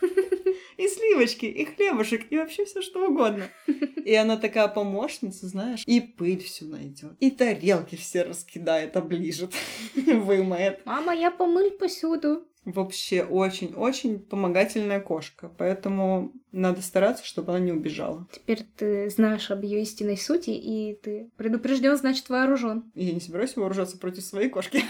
[0.78, 3.48] И сливочки, и хлебушек, и вообще все что угодно.
[4.04, 9.52] И она такая помощница, знаешь, и пыль всю найдет, и тарелки все раскидает, оближет,
[9.96, 10.86] вымоет.
[10.86, 12.44] Мама, я помыл посуду.
[12.64, 18.26] Вообще очень-очень помогательная кошка, поэтому надо стараться, чтобы она не убежала.
[18.32, 22.90] Теперь ты знаешь об ее истинной сути, и ты предупрежден, значит вооружен.
[22.94, 24.82] Я не собираюсь вооружаться против своей кошки.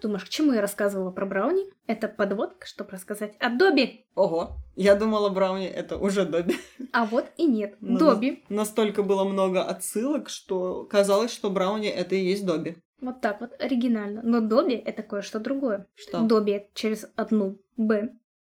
[0.00, 1.64] Думаешь, к чему я рассказывала про Брауни?
[1.86, 4.04] Это подводка, чтобы рассказать о Добби.
[4.14, 6.56] Ого, я думала, Брауни это уже Добби.
[6.92, 8.42] А вот и нет, Но Добби.
[8.48, 12.76] на- Настолько было много отсылок, что казалось, что Брауни это и есть Добби.
[13.00, 14.22] Вот так вот, оригинально.
[14.22, 15.86] Но Добби— это кое-что другое.
[15.94, 16.20] Что?
[16.20, 18.10] Добби через одну «Б».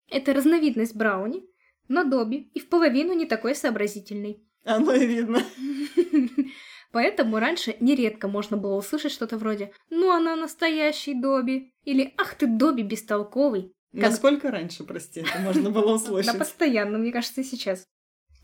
[0.10, 1.44] Это разновидность Брауни,
[1.88, 4.44] но Добби и в половину не такой сообразительный.
[4.66, 5.40] Оно и видно.
[6.92, 12.48] Поэтому раньше нередко можно было услышать что-то вроде «Ну она настоящий Добби» или «Ах ты
[12.48, 13.74] Добби бестолковый».
[13.94, 16.38] Как- Насколько раньше, прости, это можно было услышать?
[16.38, 17.86] постоянно, мне кажется, и сейчас.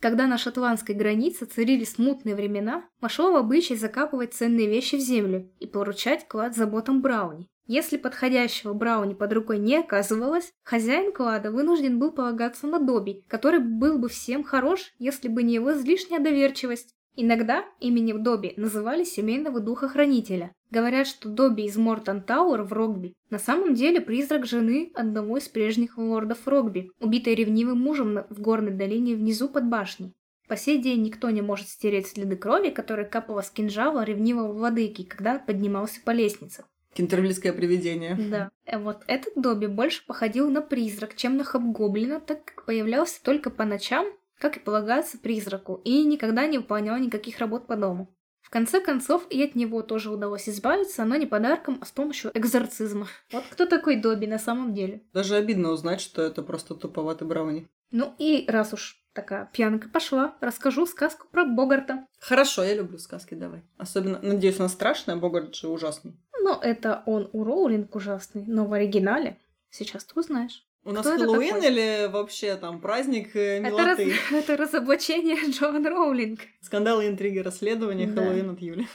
[0.00, 5.50] Когда на шотландской границе царили смутные времена, вошло в обычай закапывать ценные вещи в землю
[5.58, 7.48] и поручать клад заботам Брауни.
[7.66, 13.58] Если подходящего Брауни под рукой не оказывалось, хозяин клада вынужден был полагаться на Добби, который
[13.60, 16.94] был бы всем хорош, если бы не его излишняя доверчивость.
[17.20, 20.52] Иногда именем Добби называли семейного духа-хранителя.
[20.70, 25.48] Говорят, что Добби из Мортон Тауэр в Рогби на самом деле призрак жены одного из
[25.48, 30.14] прежних лордов Рогби, убитой ревнивым мужем в горной долине внизу под башней.
[30.46, 35.02] По сей день никто не может стереть следы крови, которые капала с кинжала ревнивого владыки,
[35.02, 36.66] когда поднимался по лестнице.
[36.94, 38.14] Кентервильское привидение.
[38.30, 38.48] Да.
[38.64, 43.50] Э, Вот этот Добби больше походил на призрак, чем на хобгоблина, так как появлялся только
[43.50, 44.06] по ночам,
[44.38, 48.14] как и полагается призраку, и никогда не выполнял никаких работ по дому.
[48.40, 52.30] В конце концов, и от него тоже удалось избавиться, но не подарком, а с помощью
[52.32, 53.06] экзорцизма.
[53.30, 55.02] Вот кто такой Добби на самом деле.
[55.12, 57.68] Даже обидно узнать, что это просто туповатый Брауни.
[57.90, 62.06] Ну и раз уж такая пьянка пошла, расскажу сказку про Богарта.
[62.20, 63.64] Хорошо, я люблю сказки, давай.
[63.76, 66.16] Особенно, надеюсь, она страшная, Богарт же ужасный.
[66.40, 69.38] Но это он у Роулинг ужасный, но в оригинале
[69.70, 70.66] сейчас ты узнаешь.
[70.88, 74.16] У нас Кто Хэллоуин или вообще там праздник э, Это, раз- милоты?
[74.32, 76.40] это разоблачение Джоан Роулинг.
[76.62, 78.22] Скандалы, интриги, расследования, Да.
[78.22, 78.88] Хэллоуин от Юли.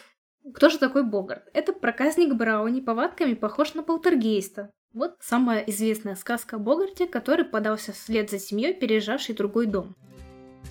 [0.56, 1.44] Кто же такой Богарт?
[1.54, 4.72] Это проказник Брауни, повадками похож на полтергейста.
[4.92, 9.96] Вот самая известная сказка о Богарте, который подался вслед за семьей, переезжавшей в другой дом.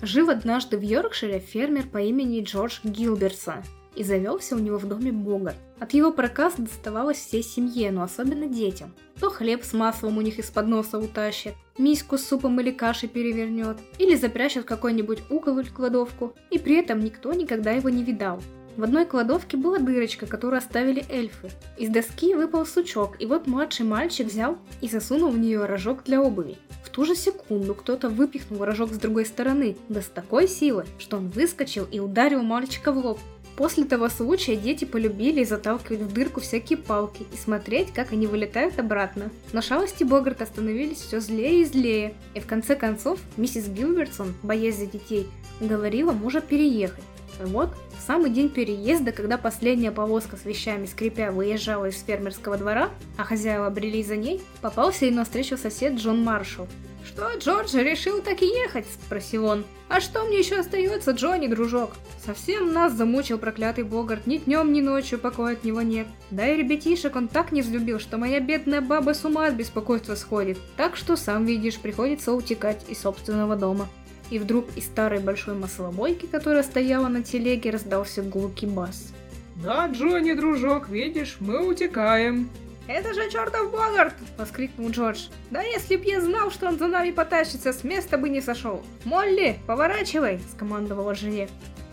[0.01, 3.63] Жил однажды в Йоркшире фермер по имени Джордж Гилберсон,
[3.95, 5.57] и завелся у него в доме Богарт.
[5.79, 8.93] От его проказ доставалось всей семье, но особенно детям.
[9.19, 13.77] То хлеб с маслом у них из-под носа утащит, миску с супом или кашей перевернет,
[13.97, 18.41] или запрячет какой-нибудь угол или кладовку, и при этом никто никогда его не видал.
[18.75, 21.51] В одной кладовке была дырочка, которую оставили эльфы.
[21.77, 26.19] Из доски выпал сучок, и вот младший мальчик взял и засунул в нее рожок для
[26.19, 26.57] обуви.
[26.83, 31.17] В ту же секунду кто-то выпихнул рожок с другой стороны, да с такой силой, что
[31.17, 33.19] он выскочил и ударил мальчика в лоб.
[33.55, 38.79] После того случая дети полюбили заталкивать в дырку всякие палки и смотреть, как они вылетают
[38.79, 39.29] обратно.
[39.51, 44.77] Но шалости Богарта становились все злее и злее, и в конце концов миссис Гилбертсон, боясь
[44.77, 45.27] за детей,
[45.59, 47.03] говорила мужа переехать.
[47.39, 52.57] И вот, в самый день переезда, когда последняя повозка с вещами скрипя выезжала из фермерского
[52.57, 56.67] двора, а хозяева брели за ней, попался ей навстречу сосед Джон Маршалл.
[57.13, 59.65] «Что, Джордж, решил так и ехать?»– спросил он.
[59.87, 61.91] «А что мне еще остается, Джонни, дружок?
[62.25, 66.07] Совсем нас замучил проклятый Богарт, ни днем, ни ночью покоя от него нет.
[66.31, 70.15] Да и ребятишек он так не взлюбил, что моя бедная баба с ума от беспокойства
[70.15, 70.57] сходит.
[70.75, 73.87] Так что, сам видишь, приходится утекать из собственного дома».
[74.31, 79.13] И вдруг из старой большой маслобойки, которая стояла на телеге, раздался гулкий бас.
[79.57, 82.49] Да, Джонни, дружок, видишь, мы утекаем.
[82.87, 85.27] «Это же чертов Богарт!»— воскликнул Джордж.
[85.51, 88.83] «Да если б я знал, что он за нами потащится, с места бы не сошел!
[89.05, 91.47] Молли, поворачивай!»— скомандовала жене.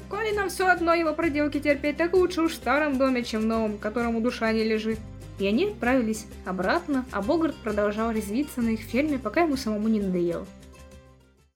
[0.08, 3.46] «Коли нам все одно его проделки терпеть, так лучше уж в старом доме, чем в
[3.46, 4.98] новом, которому душа не лежит».
[5.38, 10.00] И они отправились обратно, а Богарт продолжал резвиться на их ферме, пока ему самому не
[10.00, 10.46] надоело.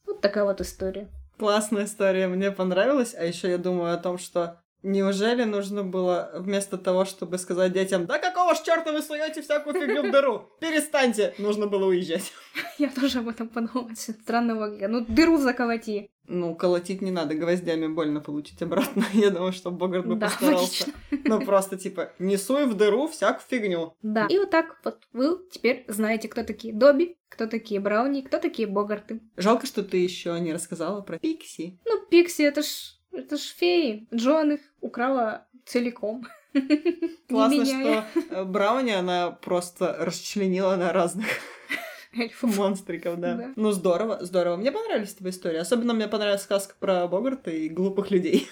[0.06, 1.08] Вот такая вот история.
[1.38, 3.14] Классная история, мне понравилась.
[3.18, 8.04] А еще я думаю о том, что Неужели нужно было вместо того, чтобы сказать детям,
[8.04, 10.50] да какого ж черта вы суете всякую фигню в дыру?
[10.60, 11.34] Перестаньте!
[11.38, 12.32] Нужно было уезжать.
[12.78, 13.88] Я тоже об этом подумала.
[13.94, 14.66] Странного.
[14.86, 16.10] Ну, дыру заколоти.
[16.26, 19.04] Ну, колотить не надо, гвоздями больно получить обратно.
[19.14, 20.60] Я думаю, что Богарт бы Да, постарался.
[20.62, 20.92] логично.
[21.26, 23.94] Ну, просто типа, не суй в дыру всякую фигню.
[24.02, 24.26] Да.
[24.26, 28.68] И вот так вот вы теперь знаете, кто такие Добби, кто такие Брауни, кто такие
[28.68, 29.20] Богарты.
[29.38, 31.78] Жалко, что ты еще не рассказала про Пикси.
[31.86, 34.06] Ну, Пикси, это ж, это ж феи.
[34.14, 36.26] Джоан их украла целиком.
[37.28, 41.26] Классно, что э, Брауни она просто расчленила на разных
[42.12, 42.56] эльфов.
[42.56, 43.34] монстриков, да.
[43.34, 43.52] Да.
[43.56, 44.56] Ну, здорово, здорово.
[44.56, 45.58] Мне понравились твои истории.
[45.58, 48.48] Особенно мне понравилась сказка про Богарта и глупых людей.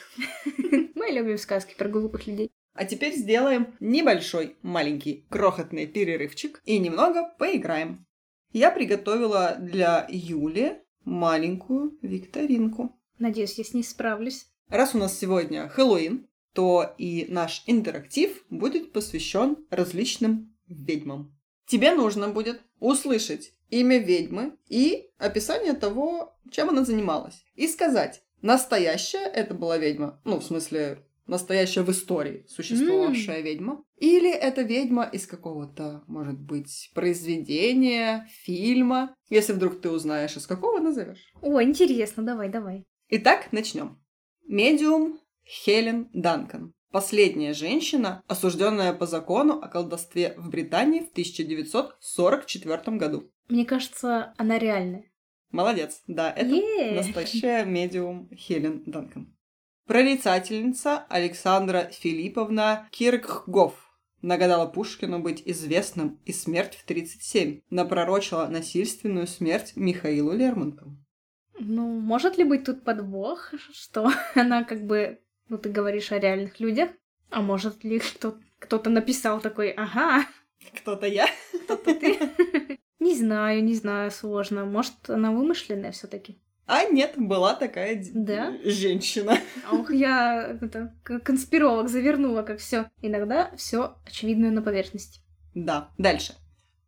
[0.94, 2.51] Мы любим сказки про глупых людей.
[2.75, 8.07] А теперь сделаем небольшой, маленький, крохотный перерывчик и немного поиграем.
[8.53, 12.98] Я приготовила для Юли маленькую викторинку.
[13.18, 14.46] Надеюсь, я с ней справлюсь.
[14.72, 21.37] Раз у нас сегодня Хэллоуин, то и наш интерактив будет посвящен различным ведьмам.
[21.66, 27.44] Тебе нужно будет услышать имя ведьмы и описание того, чем она занималась.
[27.54, 34.32] И сказать, настоящая это была ведьма, ну, в смысле, настоящая в истории существовавшая ведьма, или
[34.32, 39.14] это ведьма из какого-то, может быть, произведения, фильма.
[39.28, 41.30] Если вдруг ты узнаешь, из какого назовешь.
[41.42, 42.87] О, интересно, давай, давай.
[43.11, 44.01] Итак, начнем.
[44.46, 46.72] Медиум Хелен Данкан.
[46.90, 53.31] Последняя женщина, осужденная по закону о колдовстве в Британии в 1944 году.
[53.48, 55.11] Мне кажется, она реальная.
[55.50, 56.92] Молодец, да, это Е!
[56.96, 59.35] настоящая медиум Хелен Данкан.
[59.87, 63.74] Прорицательница Александра Филипповна Киркгоф
[64.22, 70.96] нагадала Пушкину быть известным и смерть в 37 напророчила насильственную смерть Михаилу Лермонтову.
[71.58, 76.60] Ну, может ли быть тут подвох, что она как бы, ну, ты говоришь о реальных
[76.60, 76.90] людях,
[77.30, 80.24] а может ли кто- кто-то написал такой, ага,
[80.80, 81.26] Кто-то я?
[81.64, 82.18] кто-то ты?
[82.98, 84.64] Не знаю, не знаю, сложно.
[84.64, 88.56] Может, она вымышленная все таки А нет, была такая Да?
[88.64, 89.36] женщина.
[89.72, 92.88] Ох, я это, конспиролог завернула, как все.
[93.02, 95.20] Иногда все очевидно на поверхности.
[95.52, 95.90] Да.
[95.98, 96.34] Дальше.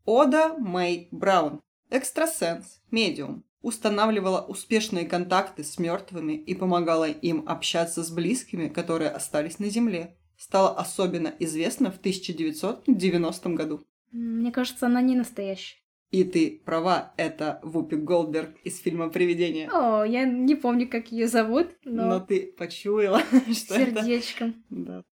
[0.05, 1.62] Ода Мэй Браун.
[1.90, 3.42] Экстрасенс, медиум.
[3.64, 10.18] Устанавливала успешные контакты с мертвыми и помогала им общаться с близкими, которые остались на Земле.
[10.37, 13.81] Стала особенно известна в 1990 году.
[14.12, 15.79] Мне кажется, она не настоящая.
[16.11, 19.70] И ты права, это Вупи Голдберг из фильма «Привидение».
[19.72, 24.05] О, я не помню, как ее зовут, Но но ты почуяла, что это...
[24.05, 24.62] сердечком.
[24.68, 25.05] Да.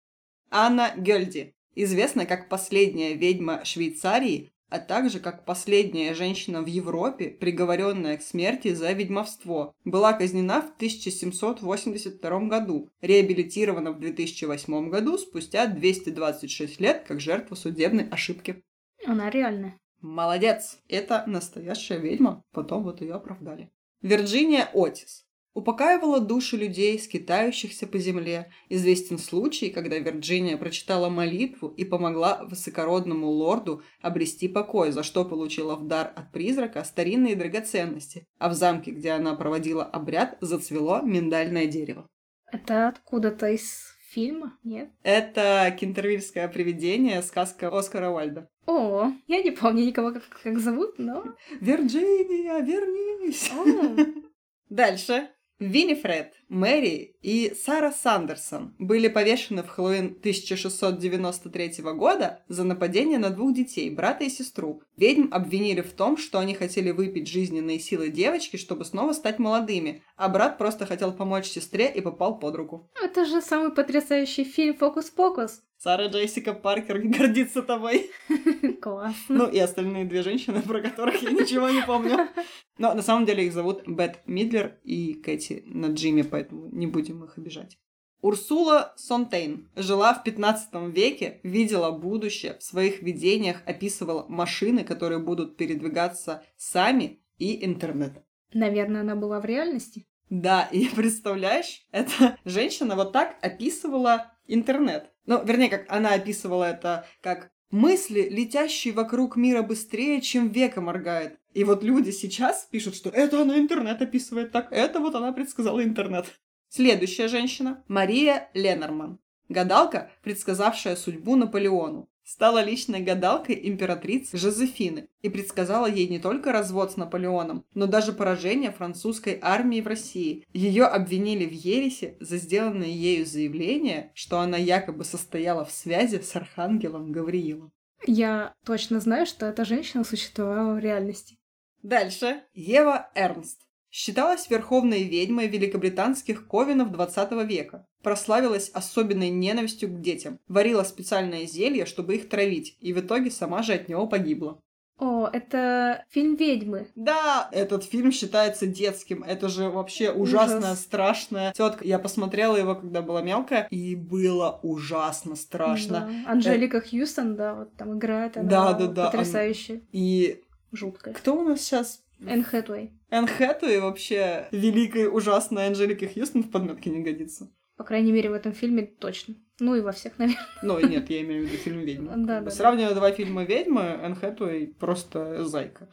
[0.50, 8.16] Анна Гёльди, известна как последняя ведьма Швейцарии, а также как последняя женщина в Европе, приговоренная
[8.16, 9.74] к смерти за ведьмовство.
[9.85, 18.08] Была казнена в 1782 году, реабилитирована в 2008 году спустя 226 лет как жертва судебной
[18.08, 18.64] ошибки.
[19.06, 19.78] Она реальная.
[20.00, 20.78] Молодец!
[20.88, 23.70] Это настоящая ведьма, потом вот ее оправдали.
[24.00, 25.26] Вирджиния Отис.
[25.54, 28.50] Упокаивала души людей, скитающихся по земле.
[28.70, 35.76] Известен случай, когда Вирджиния прочитала молитву и помогла высокородному лорду обрести покой, за что получила
[35.76, 41.66] в дар от призрака старинные драгоценности, а в замке, где она проводила обряд, зацвело миндальное
[41.66, 42.06] дерево.
[42.50, 44.58] Это откуда-то из фильма?
[44.64, 44.90] Нет?
[45.02, 48.48] Это кентервильское привидение, сказка Оскара Уальда.
[48.66, 51.24] О, я не помню никого, как, как зовут, но...
[51.60, 53.50] Вирджиния, вернись!
[54.70, 55.28] Дальше.
[55.62, 63.55] Виннифред, Мэри и Сара Сандерсон были повешены в Хэллоуин 1693 года за нападение на двух
[63.55, 64.83] детей, брата и сестру.
[64.96, 70.03] Ведьм обвинили в том, что они хотели выпить жизненные силы девочки, чтобы снова стать молодыми,
[70.16, 72.90] а брат просто хотел помочь сестре и попал под руку.
[73.03, 75.62] это же самый потрясающий фильм «Фокус-покус».
[75.82, 78.12] Сара Джессика Паркер гордится тобой.
[78.80, 79.36] Классно.
[79.36, 82.28] Ну и остальные две женщины, про которых я ничего не помню.
[82.78, 87.24] Но на самом деле их зовут Бет Мидлер и Кэти на Джиме, поэтому не будем
[87.24, 87.78] их обижать.
[88.20, 95.56] Урсула Сонтейн жила в 15 веке, видела будущее, в своих видениях описывала машины, которые будут
[95.56, 98.22] передвигаться сами, и интернет.
[98.54, 100.06] Наверное, она была в реальности.
[100.30, 105.12] Да, и представляешь, эта женщина вот так описывала интернет.
[105.27, 111.38] Ну, вернее, как она описывала это как мысли, летящие вокруг мира быстрее, чем века моргает.
[111.54, 115.83] И вот люди сейчас пишут, что это она интернет описывает так, это вот она предсказала
[115.83, 116.27] интернет.
[116.68, 119.18] Следующая женщина– Мария Ленорман.
[119.48, 122.08] Гадалка, предсказавшая судьбу Наполеону.
[122.33, 128.14] Стала личной гадалкой императрицы Жозефины и предсказала ей не только развод с Наполеоном, но даже
[128.14, 130.46] поражение французской армии в России.
[130.54, 136.35] Ее обвинили в ересе за сделанное ею заявление, что она якобы состояла в связи с
[136.35, 137.70] архангелом Гавриилом.
[138.06, 141.37] Я точно знаю, что эта женщина существовала в реальности.
[141.83, 142.40] Дальше.
[142.54, 143.60] Ева Эрнст.
[143.92, 147.86] Считалась верховной ведьмой великобританских ковенов 20 века.
[148.02, 150.38] Прославилась особенной ненавистью к детям.
[150.48, 154.58] Варила специальное зелье, чтобы их травить, и в итоге сама же от него погибла.
[154.98, 156.88] О, это фильм «Ведьмы».
[156.94, 159.24] Да, этот фильм считается детским.
[159.24, 160.80] Это же вообще ужасно Ужас.
[160.80, 161.84] страшная тетка.
[161.84, 166.08] Я посмотрела его, когда была мелкая, и было ужасно страшно.
[166.24, 166.32] Да.
[166.32, 168.38] Анжелика Хьюстон, да, вот там играет.
[168.38, 169.82] Она Да, да, да, Потрясающе.
[169.92, 171.12] И Жуткая.
[171.14, 172.02] кто у нас сейчас?
[172.27, 172.92] Энн Хэтэуэй.
[173.10, 177.50] Энн Хэтэуэй вообще великой ужасной Анжелики Хьюстон в подметке не годится.
[177.77, 179.35] По крайней мере, в этом фильме точно.
[179.58, 180.46] Ну и во всех, наверное.
[180.62, 182.12] Ну, нет, я имею в виду фильм «Ведьма».
[182.16, 185.88] Да, да, Сравнивая два фильма «Ведьмы», Энн Хэтэуэй просто зайка.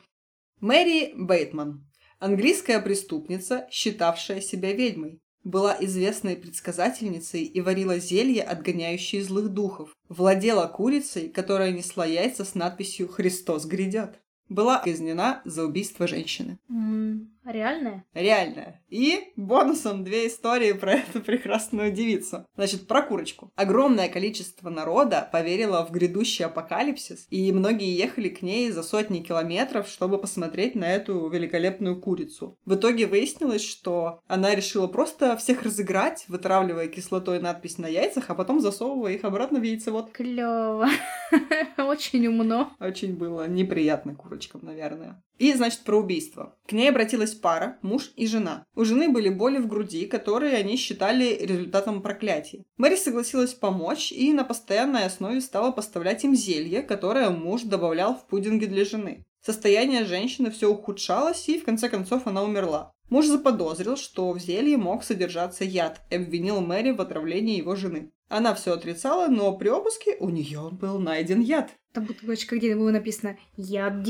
[0.59, 1.87] Мэри Бейтман.
[2.19, 5.21] Английская преступница, считавшая себя ведьмой.
[5.45, 9.95] Была известной предсказательницей и варила зелья, отгоняющие злых духов.
[10.09, 14.19] Владела курицей, которая несла яйца с надписью «Христос грядет».
[14.49, 16.57] Была казнена за убийство женщины.
[16.69, 18.05] М, Реальная?
[18.13, 18.83] Реальная.
[18.89, 22.45] И бонусом две истории про эту прекрасную девицу.
[22.55, 23.51] Значит, про курочку.
[23.55, 29.87] Огромное количество народа поверило в грядущий апокалипсис, и многие ехали к ней за сотни километров,
[29.87, 32.57] чтобы посмотреть на эту великолепную курицу.
[32.65, 38.35] В итоге выяснилось, что она решила просто всех разыграть, вытравливая кислотой надпись на яйцах, а
[38.35, 40.11] потом засовывая их обратно в яйцевод.
[40.11, 40.87] Клево.
[41.77, 42.73] Очень умно.
[42.79, 45.21] Очень было неприятно курочкам, наверное.
[45.39, 46.55] И, значит, про убийство.
[46.67, 48.65] К ней обратилась пара, муж и жена.
[48.75, 52.65] У жены были боли в груди, которые они считали результатом проклятия.
[52.77, 58.27] Мэри согласилась помочь и на постоянной основе стала поставлять им зелье, которое муж добавлял в
[58.27, 59.25] пудинги для жены.
[59.41, 62.91] Состояние женщины все ухудшалось, и в конце концов она умерла.
[63.09, 68.11] Муж заподозрил, что в зелье мог содержаться яд, и обвинил Мэри в отравлении его жены.
[68.27, 71.71] Она все отрицала, но при обыске у нее был найден яд.
[71.93, 74.09] Там бутылочка, где было написано «Яд».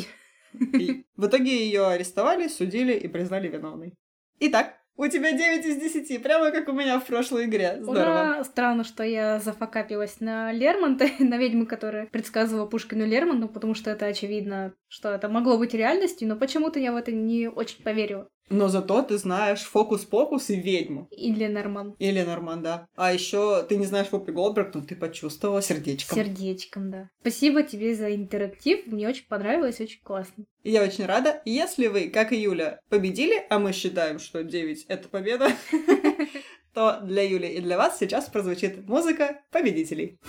[0.54, 3.93] В итоге ее арестовали, судили и признали виновной.
[4.39, 7.78] Итак, у тебя 9 из 10, прямо как у меня в прошлой игре.
[7.80, 8.02] Здорово.
[8.02, 8.43] Ура!
[8.43, 14.08] Странно, что я зафакапилась на Лермонта, на ведьму, которая предсказывала Пушкину Лермонту, потому что это
[14.08, 18.28] очевидно, что это могло быть реальностью, но почему-то я в это не очень поверила.
[18.50, 21.08] Но зато ты знаешь фокус-покус и ведьму.
[21.12, 21.95] Или Норман.
[22.00, 22.88] Или Норман, да.
[22.95, 26.18] А еще ты не знаешь Вупи Голдберг, но ты почувствовала сердечком.
[26.18, 27.10] Сердечком, да.
[27.22, 30.45] Спасибо тебе за интерактив, мне очень понравилось, очень классно.
[30.64, 31.41] И я очень рада.
[31.45, 35.50] Если вы, как и Юля, победили, а мы считаем, что 9— это победа,
[36.74, 40.20] то для Юли и для вас сейчас прозвучит музыка победителей.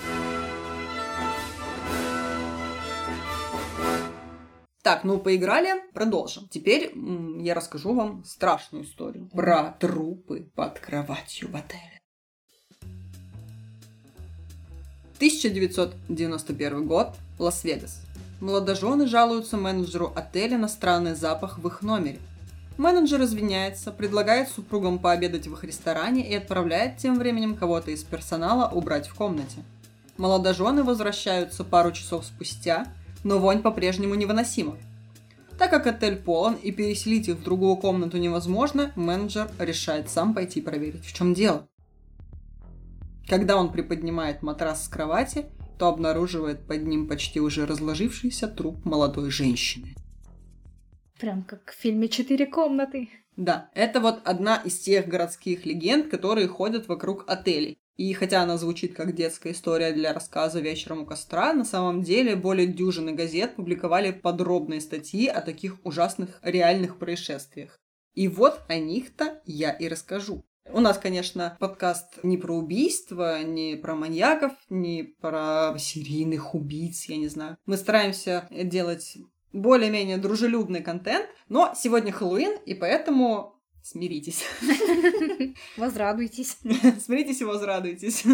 [4.82, 6.48] Так, ну поиграли, продолжим.
[6.48, 6.92] Теперь
[7.40, 12.00] я расскажу вам страшную историю про трупы под кроватью в отеле.
[15.16, 18.00] 1991 год, Лас-Вегас.
[18.40, 22.18] Молодожены жалуются менеджеру отеля на странный запах в их номере.
[22.78, 28.70] Менеджер извиняется, предлагает супругам пообедать в их ресторане и отправляет тем временем кого-то из персонала
[28.70, 29.62] убрать в комнате.
[30.16, 32.86] Молодожены возвращаются пару часов спустя,
[33.24, 34.76] но вонь по-прежнему невыносима.
[35.58, 40.62] Так как отель полон и переселить их в другую комнату невозможно, менеджер решает сам пойти
[40.62, 41.68] проверить, в чем дело.
[43.28, 45.46] Когда он приподнимает матрас с кровати,
[45.78, 49.94] то обнаруживает под ним почти уже разложившийся труп молодой женщины.
[51.18, 53.08] Прям как в фильме «Четыре комнаты».
[53.36, 57.78] Да, это вот одна из тех городских легенд, которые ходят вокруг отелей.
[58.00, 62.34] И хотя она звучит как детская история для рассказа вечером у костра, на самом деле
[62.34, 67.78] более дюжины газет публиковали подробные статьи о таких ужасных реальных происшествиях.
[68.14, 70.46] И вот о них-то я и расскажу.
[70.72, 77.18] У нас, конечно, подкаст не про убийства, не про маньяков, не про серийных убийц, я
[77.18, 77.58] не знаю.
[77.66, 79.18] Мы стараемся делать
[79.52, 84.44] более-менее дружелюбный контент, но сегодня Хэллоуин, и поэтому смиритесь.
[85.76, 86.56] Возрадуйтесь.
[87.04, 88.24] Смиритесь и возрадуйтесь.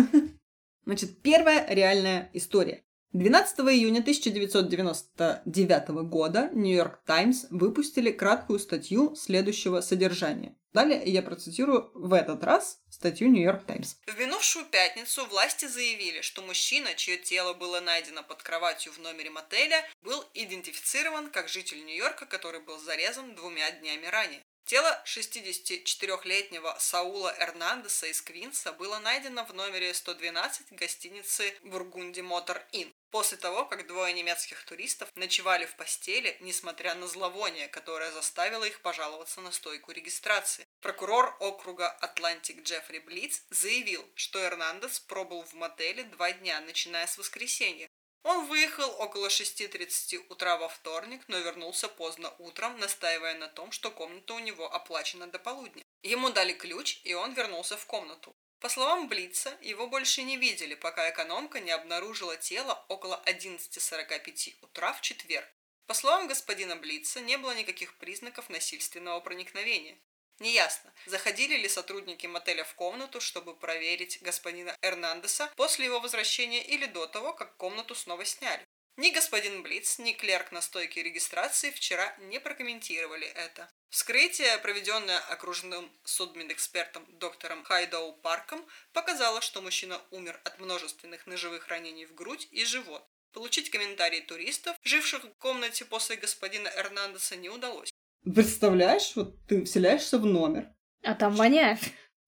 [0.85, 2.85] Значит, первая реальная история.
[3.13, 10.55] 12 июня 1999 года Нью-Йорк Таймс выпустили краткую статью следующего содержания.
[10.75, 13.95] Далее я процитирую в этот раз статью Нью-Йорк Таймс.
[14.07, 19.31] В минувшую пятницу власти заявили, что мужчина, чье тело было найдено под кроватью в номере
[19.31, 24.43] мотеля, был идентифицирован как житель Нью-Йорка, который был зарезан двумя днями ранее.
[24.67, 32.93] Тело 64-летнего Саула Эрнандеса из Квинса было найдено в номере 112 гостиницы Burgundy Motor Inn.
[33.13, 38.81] После того, как двое немецких туристов ночевали в постели, несмотря на зловоние, которое заставило их
[38.81, 40.67] пожаловаться на стойку регистрации.
[40.81, 47.17] Прокурор округа Атлантик Джеффри Блиц заявил, что Эрнандес пробыл в мотеле два дня, начиная с
[47.19, 47.89] воскресенья.
[48.23, 53.91] Он выехал около 6.30 утра во вторник, но вернулся поздно утром, настаивая на том, что
[53.91, 55.85] комната у него оплачена до полудня.
[56.03, 58.35] Ему дали ключ, и он вернулся в комнату.
[58.59, 64.93] По словам Блица, его больше не видели, пока экономка не обнаружила тело около 11.45 утра
[64.93, 65.47] в четверг.
[65.87, 69.99] По словам господина Блица, не было никаких признаков насильственного проникновения.
[70.39, 76.87] Неясно, заходили ли сотрудники мотеля в комнату, чтобы проверить господина Эрнандеса после его возвращения или
[76.87, 78.67] до того, как комнату снова сняли.
[78.99, 83.71] Ни господин Блиц, ни клерк на стойке регистрации вчера не прокомментировали это.
[83.91, 92.07] Вскрытие, проведенное окружным судмедэкспертом доктором Хайдоу Парком, показало, что мужчина умер от множественных ножевых ранений
[92.07, 93.07] в грудь и живот.
[93.33, 97.93] Получить комментарии туристов, живших в комнате после господина Эрнандеса, не удалось.
[98.35, 100.69] Представляешь, вот ты вселяешься в номер,
[101.03, 101.79] А там воняет.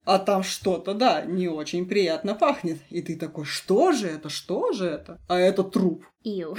[0.05, 2.79] а там что-то, да, не очень приятно пахнет.
[2.91, 5.21] И ты такой, что же это, что же это?
[5.29, 6.05] А это труп.
[6.23, 6.57] Ил.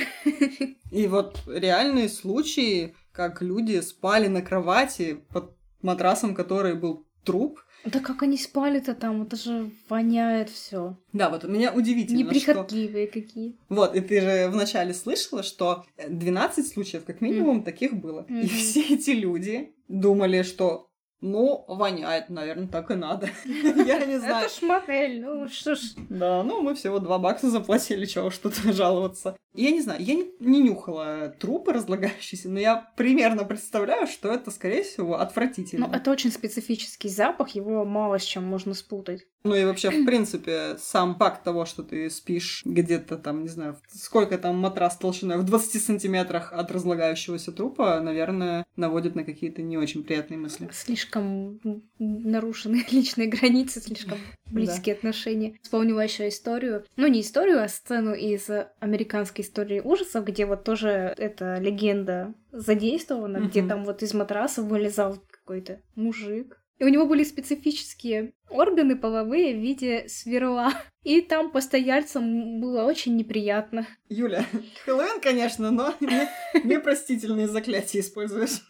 [0.91, 7.59] И вот реальные случаи, как люди спали на кровати под матрасом, который был труп.
[7.85, 9.21] Да как они спали-то там?
[9.21, 10.97] Это же воняет все.
[11.13, 12.33] Да, вот меня удивительно, что...
[12.35, 13.55] Неприхотливые какие.
[13.69, 18.25] Вот, и ты же вначале слышала, что 12 случаев как минимум таких было.
[18.27, 18.47] И Мгм.
[18.49, 20.88] все эти люди думали, что
[21.21, 23.29] ну, воняет, наверное, так и надо.
[23.45, 24.45] Я не знаю.
[24.45, 25.81] Это ж мотель, ну что ж.
[26.09, 29.35] Да, ну мы всего 2 бакса заплатили, чего что-то жаловаться.
[29.53, 34.51] Я не знаю, я не, не нюхала трупы разлагающиеся, но я примерно представляю, что это,
[34.51, 35.87] скорее всего, отвратительно.
[35.87, 39.25] Ну, это очень специфический запах, его мало с чем можно спутать.
[39.43, 43.77] Ну и вообще, в принципе, сам факт того, что ты спишь где-то там, не знаю,
[43.89, 49.77] сколько там матрас толщиной, в 20 сантиметрах от разлагающегося трупа, наверное, наводит на какие-то не
[49.77, 50.69] очень приятные мысли.
[50.73, 51.59] Слишком
[51.99, 54.17] нарушены личные границы, слишком
[54.51, 55.57] близкие отношения.
[55.61, 61.13] Вспомнила еще историю, ну не историю, а сцену из американской истории ужасов, где вот тоже
[61.17, 66.58] эта легенда задействована, где там вот из матраса вылезал какой-то мужик.
[66.79, 70.73] И у него были специфические органы половые в виде сверла.
[71.03, 73.85] И там постояльцам было очень неприятно.
[74.07, 74.45] Юля,
[74.85, 76.29] Хэллоуин, конечно, но не-
[76.63, 78.61] непростительные заклятия используешь.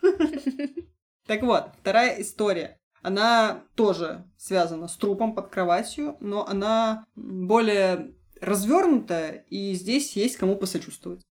[1.27, 2.77] Так вот, вторая история.
[3.01, 10.57] Она тоже связана с трупом под кроватью, но она более развернутая, и здесь есть кому
[10.57, 11.21] посочувствовать.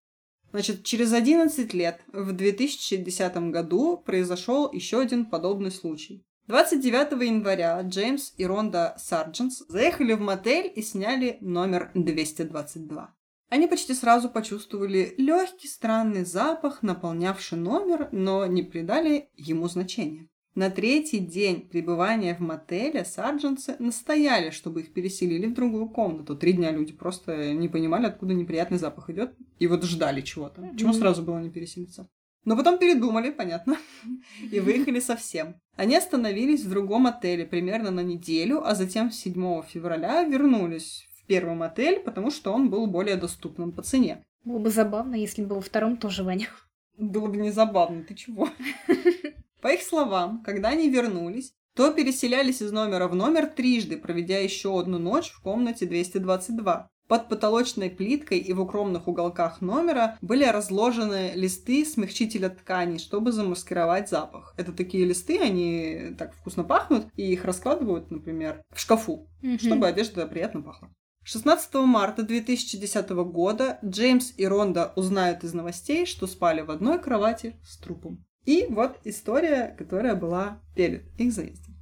[0.50, 6.24] Значит, через 11 лет, в 2010 году, произошел еще один подобный случай.
[6.48, 13.14] 29 января Джеймс и Ронда Сарджентс заехали в мотель и сняли номер 222.
[13.50, 20.26] Они почти сразу почувствовали легкий странный запах, наполнявший номер, но не придали ему значения.
[20.54, 26.34] На третий день пребывания в мотеле сарджентсы настояли, чтобы их переселили в другую комнату.
[26.34, 30.66] Три дня люди просто не понимали, откуда неприятный запах идет, и вот ждали чего-то.
[30.78, 32.08] Чему сразу было не переселиться?
[32.44, 33.76] Но потом передумали, понятно,
[34.52, 35.56] и выехали совсем.
[35.76, 41.54] Они остановились в другом отеле примерно на неделю, а затем 7 февраля вернулись в первый
[41.54, 44.24] мотель, потому что он был более доступным по цене.
[44.44, 46.50] Было бы забавно, если бы во втором тоже вонял.
[46.96, 48.48] Было бы не забавно, ты чего?
[49.60, 54.78] По их словам, когда они вернулись, то переселялись из номера в номер трижды, проведя еще
[54.80, 56.90] одну ночь в комнате 222.
[57.08, 64.10] Под потолочной плиткой и в укромных уголках номера были разложены листы смягчителя тканей, чтобы замаскировать
[64.10, 64.52] запах.
[64.58, 70.26] Это такие листы, они так вкусно пахнут, и их раскладывают, например, в шкафу, чтобы одежда
[70.26, 70.90] приятно пахла.
[71.24, 77.56] 16 марта 2010 года Джеймс и Ронда узнают из новостей, что спали в одной кровати
[77.64, 78.24] с трупом.
[78.44, 81.74] И вот история, которая была перед их заездом.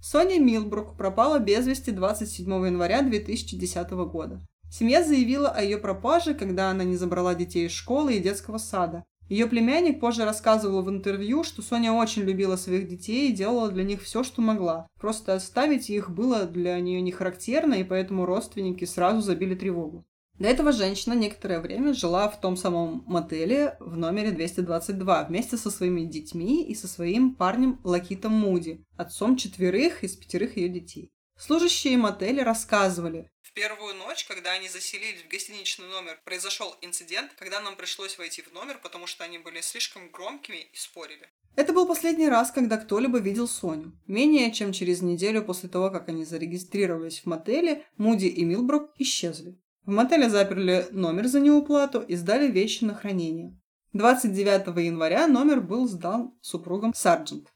[0.00, 4.40] Соня Милбрук пропала без вести 27 января 2010 года.
[4.70, 9.04] Семья заявила о ее пропаже, когда она не забрала детей из школы и детского сада.
[9.28, 13.84] Ее племянник позже рассказывал в интервью, что Соня очень любила своих детей и делала для
[13.84, 14.86] них все, что могла.
[14.98, 20.06] Просто оставить их было для нее не характерно, и поэтому родственники сразу забили тревогу.
[20.38, 25.70] До этого женщина некоторое время жила в том самом мотеле в номере 222 вместе со
[25.70, 31.10] своими детьми и со своим парнем Лакитом Муди, отцом четверых из пятерых ее детей.
[31.36, 33.30] Служащие мотеля рассказывали.
[33.48, 38.42] В первую ночь, когда они заселились в гостиничный номер, произошел инцидент, когда нам пришлось войти
[38.42, 41.30] в номер, потому что они были слишком громкими и спорили.
[41.56, 43.98] Это был последний раз, когда кто-либо видел Соню.
[44.06, 49.58] Менее чем через неделю после того, как они зарегистрировались в мотеле, Муди и Милбрук исчезли.
[49.86, 53.58] В мотеле заперли номер за неуплату и сдали вещи на хранение.
[53.94, 57.48] 29 января номер был сдан супругам Сарджент.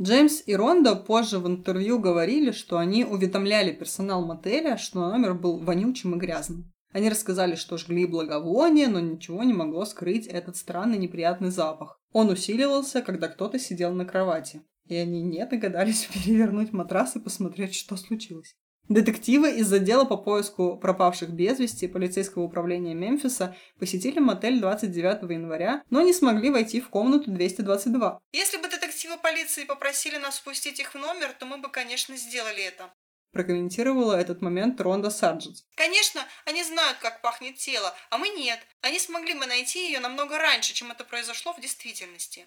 [0.00, 5.58] Джеймс и Ронда позже в интервью говорили, что они уведомляли персонал мотеля, что номер был
[5.58, 6.70] вонючим и грязным.
[6.92, 12.00] Они рассказали, что жгли благовония, но ничего не могло скрыть этот странный неприятный запах.
[12.12, 14.62] Он усиливался, когда кто-то сидел на кровати.
[14.86, 18.54] И они не догадались перевернуть матрас и посмотреть, что случилось.
[18.88, 25.82] Детективы из отдела по поиску пропавших без вести полицейского управления Мемфиса посетили мотель 29 января,
[25.90, 28.20] но не смогли войти в комнату 222.
[28.32, 32.62] Если бы детективы полиции попросили нас впустить их в номер, то мы бы, конечно, сделали
[32.62, 32.92] это.
[33.32, 35.64] Прокомментировала этот момент Ронда Сарджетс.
[35.74, 38.60] Конечно, они знают, как пахнет тело, а мы нет.
[38.82, 42.46] Они смогли бы найти ее намного раньше, чем это произошло в действительности.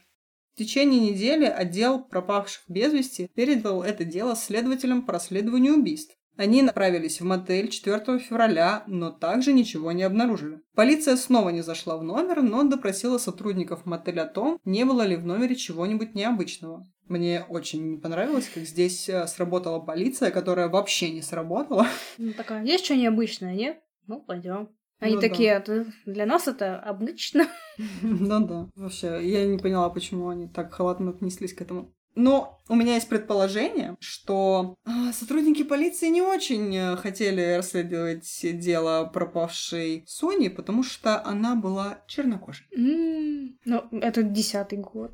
[0.55, 6.15] В течение недели отдел пропавших без вести передал это дело следователям по расследованию убийств.
[6.39, 10.61] Они направились в мотель 4 февраля, но также ничего не обнаружили.
[10.73, 15.17] Полиция снова не зашла в номер, но допросила сотрудников мотеля о том, не было ли
[15.17, 16.87] в номере чего-нибудь необычного.
[17.09, 21.87] Мне очень не понравилось, как здесь э, сработала полиция, которая вообще не сработала.
[22.17, 23.81] Ну, такая, есть что необычное, нет?
[24.07, 24.69] Ну, пойдем.
[24.99, 27.47] Они Ну такие, «А ты- для нас это обычно.
[28.01, 31.93] Ну да, вообще, я не поняла, почему они так халатно отнеслись к этому.
[32.15, 38.27] Но у меня есть предположение, что а, сотрудники полиции не очень э, хотели расследовать
[38.59, 42.67] дело пропавшей Сони, потому что она была чернокожей.
[42.75, 45.11] М, Ну, это десятый год.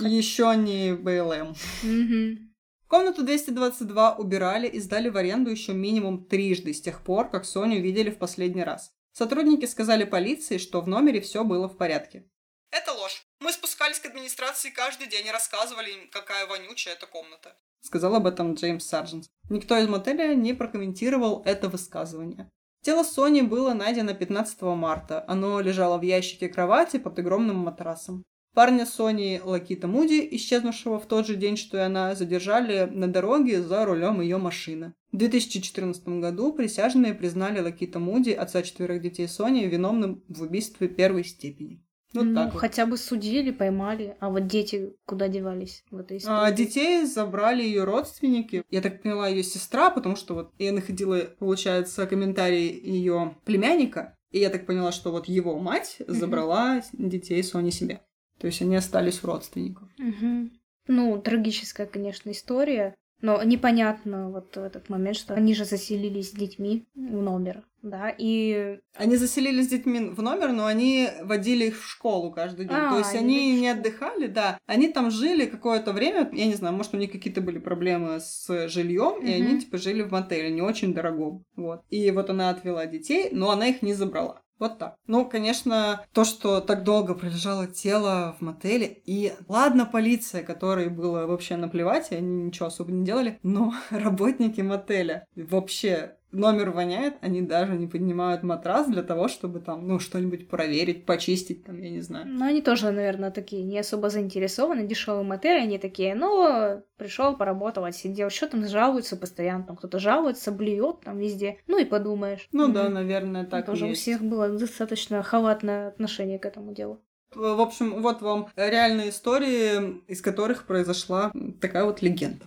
[0.00, 1.54] Еще не БЛМ.
[1.82, 2.52] Мгм.
[2.88, 7.80] Комнату 222 убирали и сдали в аренду еще минимум трижды с тех пор, как Соню
[7.80, 8.92] видели в последний раз.
[9.12, 12.28] Сотрудники сказали полиции, что в номере все было в порядке.
[12.70, 13.25] Это ложь.
[13.46, 17.54] Мы спускались к администрации каждый день и рассказывали им, какая вонючая эта комната.
[17.80, 19.26] Сказал об этом Джеймс Сарджент.
[19.48, 22.50] Никто из мотеля не прокомментировал это высказывание.
[22.82, 25.24] Тело Сони было найдено 15 марта.
[25.28, 28.24] Оно лежало в ящике кровати под огромным матрасом.
[28.52, 33.62] Парня Сони Лакита Муди, исчезнувшего в тот же день, что и она, задержали на дороге
[33.62, 34.92] за рулем ее машины.
[35.12, 41.22] В 2014 году присяжные признали Лакита Муди, отца четверых детей Сони, виновным в убийстве первой
[41.22, 41.85] степени.
[42.16, 42.60] Вот Ну, так вот.
[42.60, 46.18] хотя бы судили, поймали, а вот дети куда девались в этой А,
[46.50, 46.54] истории?
[46.54, 48.64] детей забрали ее родственники.
[48.70, 54.16] Я так поняла, ее сестра, потому что вот я находила, получается, комментарий ее племянника.
[54.30, 58.00] И я так поняла, что вот его мать забрала детей Сони себе.
[58.38, 59.88] То есть они остались у родственников.
[59.98, 60.52] Мгм.
[60.88, 62.94] Ну, трагическая, конечно, история.
[63.20, 68.12] Но непонятно вот в этот момент, что они же заселились с детьми в номер, да,
[68.16, 68.80] и...
[68.96, 72.76] Они заселились с детьми в номер, но они водили их в школу каждый день.
[72.76, 74.58] А, То есть они не отдыхали, да.
[74.66, 76.28] Они там жили какое-то время.
[76.32, 80.02] Я не знаю, может, у них какие-то были проблемы с жильем, и они типа жили
[80.02, 81.44] в мотеле, не очень дорогом.
[81.54, 81.82] Вот.
[81.90, 84.42] И вот она отвела детей, но она их не забрала.
[84.58, 84.96] Вот так.
[85.06, 91.26] Ну, конечно, то, что так долго пролежало тело в мотеле, и ладно, полиция, которой было
[91.26, 97.42] вообще наплевать, и они ничего особо не делали, но работники мотеля вообще номер воняет, они
[97.42, 102.00] даже не поднимают матрас для того, чтобы там, ну, что-нибудь проверить, почистить, там, я не
[102.00, 102.26] знаю.
[102.28, 107.84] Ну, они тоже, наверное, такие не особо заинтересованы, дешевый мотель, они такие, ну, пришел, поработал,
[107.84, 112.48] отсидел, что там жалуются постоянно, там кто-то жалуется, блюет там везде, ну и подумаешь.
[112.52, 114.02] Ну да, наверное, так и Тоже у есть.
[114.02, 117.00] всех было достаточно халатное отношение к этому делу.
[117.34, 122.46] В общем, вот вам реальные истории, из которых произошла такая вот легенда.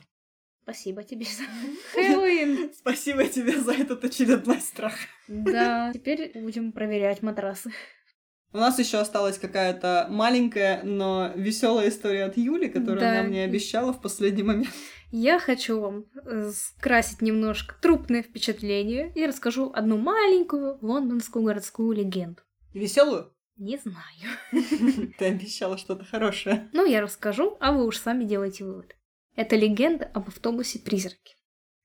[0.69, 1.43] Спасибо тебе за
[1.93, 2.71] Хэллоуин.
[2.77, 4.93] Спасибо тебе за этот очередной страх.
[5.27, 7.71] Да, теперь будем проверять матрасы.
[8.53, 13.11] У нас еще осталась какая-то маленькая, но веселая история от Юли, которую Да.
[13.11, 14.69] она мне обещала в последний момент.
[15.11, 22.41] Я хочу вам э, скрасить немножко трупное впечатление и расскажу одну маленькую лондонскую городскую легенду.
[22.75, 23.33] Веселую?
[23.57, 24.37] Не знаю.
[25.17, 26.69] Ты обещала что-то хорошее.
[26.73, 28.95] Ну, я расскажу, а вы уж сами делайте вывод.
[29.35, 31.35] Это легенда об автобусе-призраке.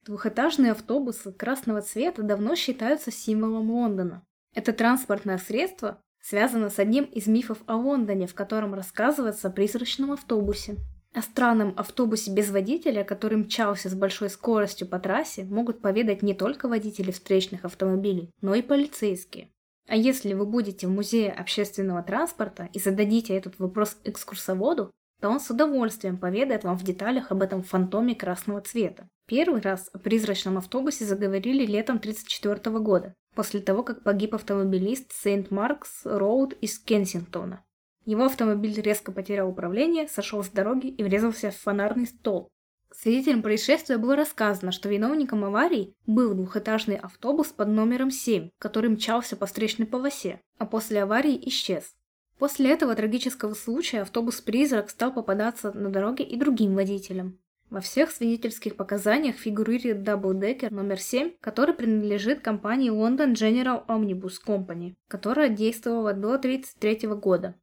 [0.05, 4.27] Двухэтажные автобусы красного цвета давно считаются символом Лондона.
[4.55, 10.13] Это транспортное средство связано с одним из мифов о Лондоне, в котором рассказывается о призрачном
[10.13, 10.77] автобусе.
[11.15, 16.35] О странном автобусе без водителя, который мчался с большой скоростью по трассе, могут поведать не
[16.35, 19.51] только водители встречных автомобилей, но и полицейские.
[19.87, 24.91] А если вы будете в музее общественного транспорта и зададите этот вопрос экскурсоводу,
[25.25, 29.09] то он с удовольствием поведает вам в деталях об этом фантоме красного цвета.
[29.27, 36.03] Первый раз о призрачном автобусе заговорили летом 1934 года, после того, как погиб автомобилист Сент-Маркс
[36.05, 37.65] Роуд из Кенсингтона.
[38.05, 42.51] Его автомобиль резко потерял управление, сошел с дороги и врезался в фонарный столб.
[42.93, 49.37] Свидетелям происшествия было рассказано, что виновником аварии был двухэтажный автобус под номером 7, который мчался
[49.37, 51.95] по встречной полосе, а после аварии исчез.
[52.39, 57.39] После этого трагического случая автобус-призрак стал попадаться на дороге и другим водителям.
[57.71, 64.95] Во всех свидетельских показаниях фигурирует даблдекер номер 7, который принадлежит компании London General Omnibus Company,
[65.09, 67.55] которая действовала до 1933 года.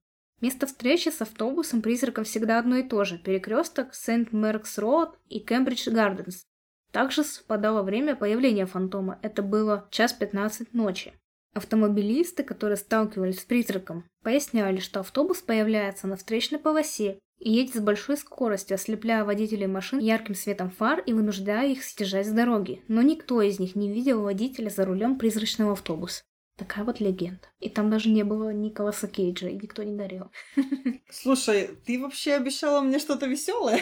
[0.41, 6.45] Место встречи с автобусом-призраком всегда одно и то же– перекресток Сент-Меркс-Роуд и Кембридж-Гарденс.
[6.91, 11.13] Также совпадало время появления фантома, это было час 15 ночи.
[11.54, 17.80] Автомобилисты, которые сталкивались с призраком, поясняли, что автобус появляется на встречной полосе и едет с
[17.80, 22.84] большой скоростью, ослепляя водителей машин ярким светом фар и вынуждая их съезжать с дороги.
[22.88, 26.24] Но никто из них не видел водителя за рулем призрачного автобуса.
[26.62, 27.47] Такая вот легенда.
[27.59, 30.30] И там даже не было Николаса Кейджа, и никто не горел.
[31.09, 33.82] Слушай, ты вообще обещала мне что-то веселое?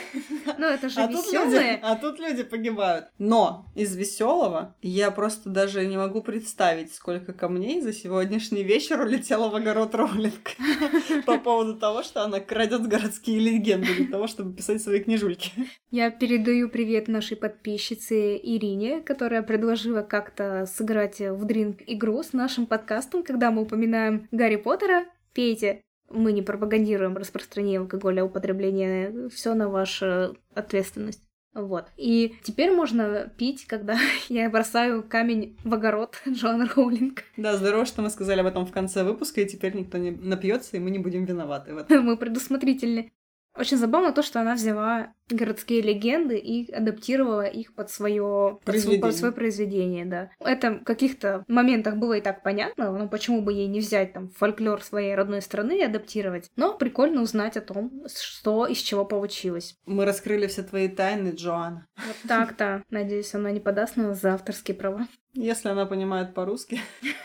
[0.58, 1.80] Ну, это же а тут, люди, веселое.
[1.84, 3.08] а тут люди погибают.
[3.18, 9.50] Но из веселого я просто даже не могу представить, сколько камней за сегодняшний вечер улетело
[9.50, 10.52] в огород Роулинг
[11.26, 15.52] по поводу того, что она крадет городские легенды для того, чтобы писать свои книжульки.
[15.92, 22.69] Я передаю привет нашей подписчице Ирине, которая предложила как-то сыграть в дринг игру с нашим
[22.70, 25.06] подкастом, когда мы упоминаем Гарри Поттера.
[25.34, 25.82] Пейте.
[26.10, 29.30] Мы не пропагандируем распространение алкоголя, употребление.
[29.30, 31.22] Все на вашу ответственность.
[31.54, 31.88] Вот.
[31.98, 33.98] И теперь можно пить, когда
[34.30, 37.24] я бросаю камень в огород Джоан Роулинг.
[37.38, 40.78] Да, здорово, что мы сказали об этом в конце выпуска, и теперь никто не напьется,
[40.78, 42.06] и мы не будем виноваты в этом.
[42.10, 43.12] Мы предусмотрительны.
[43.56, 49.02] Очень забавно то, что она взяла городские легенды и адаптировала их под свое Произведение.
[49.02, 50.32] под свое произведение, да.
[50.40, 54.30] Это в каких-то моментах было и так понятно, но почему бы ей не взять там
[54.30, 56.50] фольклор своей родной страны и адаптировать.
[56.56, 59.78] Но прикольно узнать о том, что из чего получилось.
[59.86, 61.88] Мы раскрыли все твои тайны, Джоанна.
[61.98, 62.84] Вот так-то.
[62.90, 65.08] Надеюсь, она не подаст на нас за авторские права.
[65.34, 66.80] Если она понимает по-русски,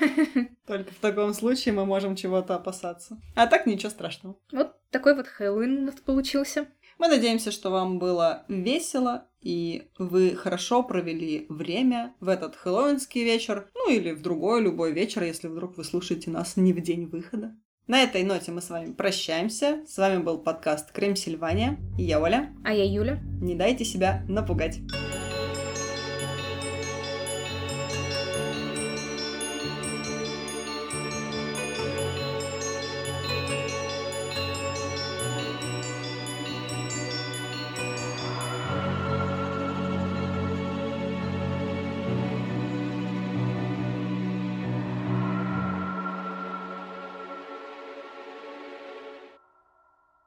[0.66, 3.18] только в таком случае мы можем чего-то опасаться.
[3.34, 4.36] А так ничего страшного.
[4.52, 6.68] Вот такой вот Хэллоуин у нас получился.
[6.98, 13.68] Мы надеемся, что вам было весело, и вы хорошо провели время в этот хэллоуинский вечер,
[13.74, 17.56] ну или в другой любой вечер, если вдруг вы слушаете нас не в день выхода.
[17.88, 19.84] На этой ноте мы с вами прощаемся.
[19.86, 21.76] С вами был подкаст Крем Сильвания.
[21.98, 22.54] Я Оля.
[22.64, 23.18] А я Юля.
[23.42, 24.78] Не дайте себя напугать.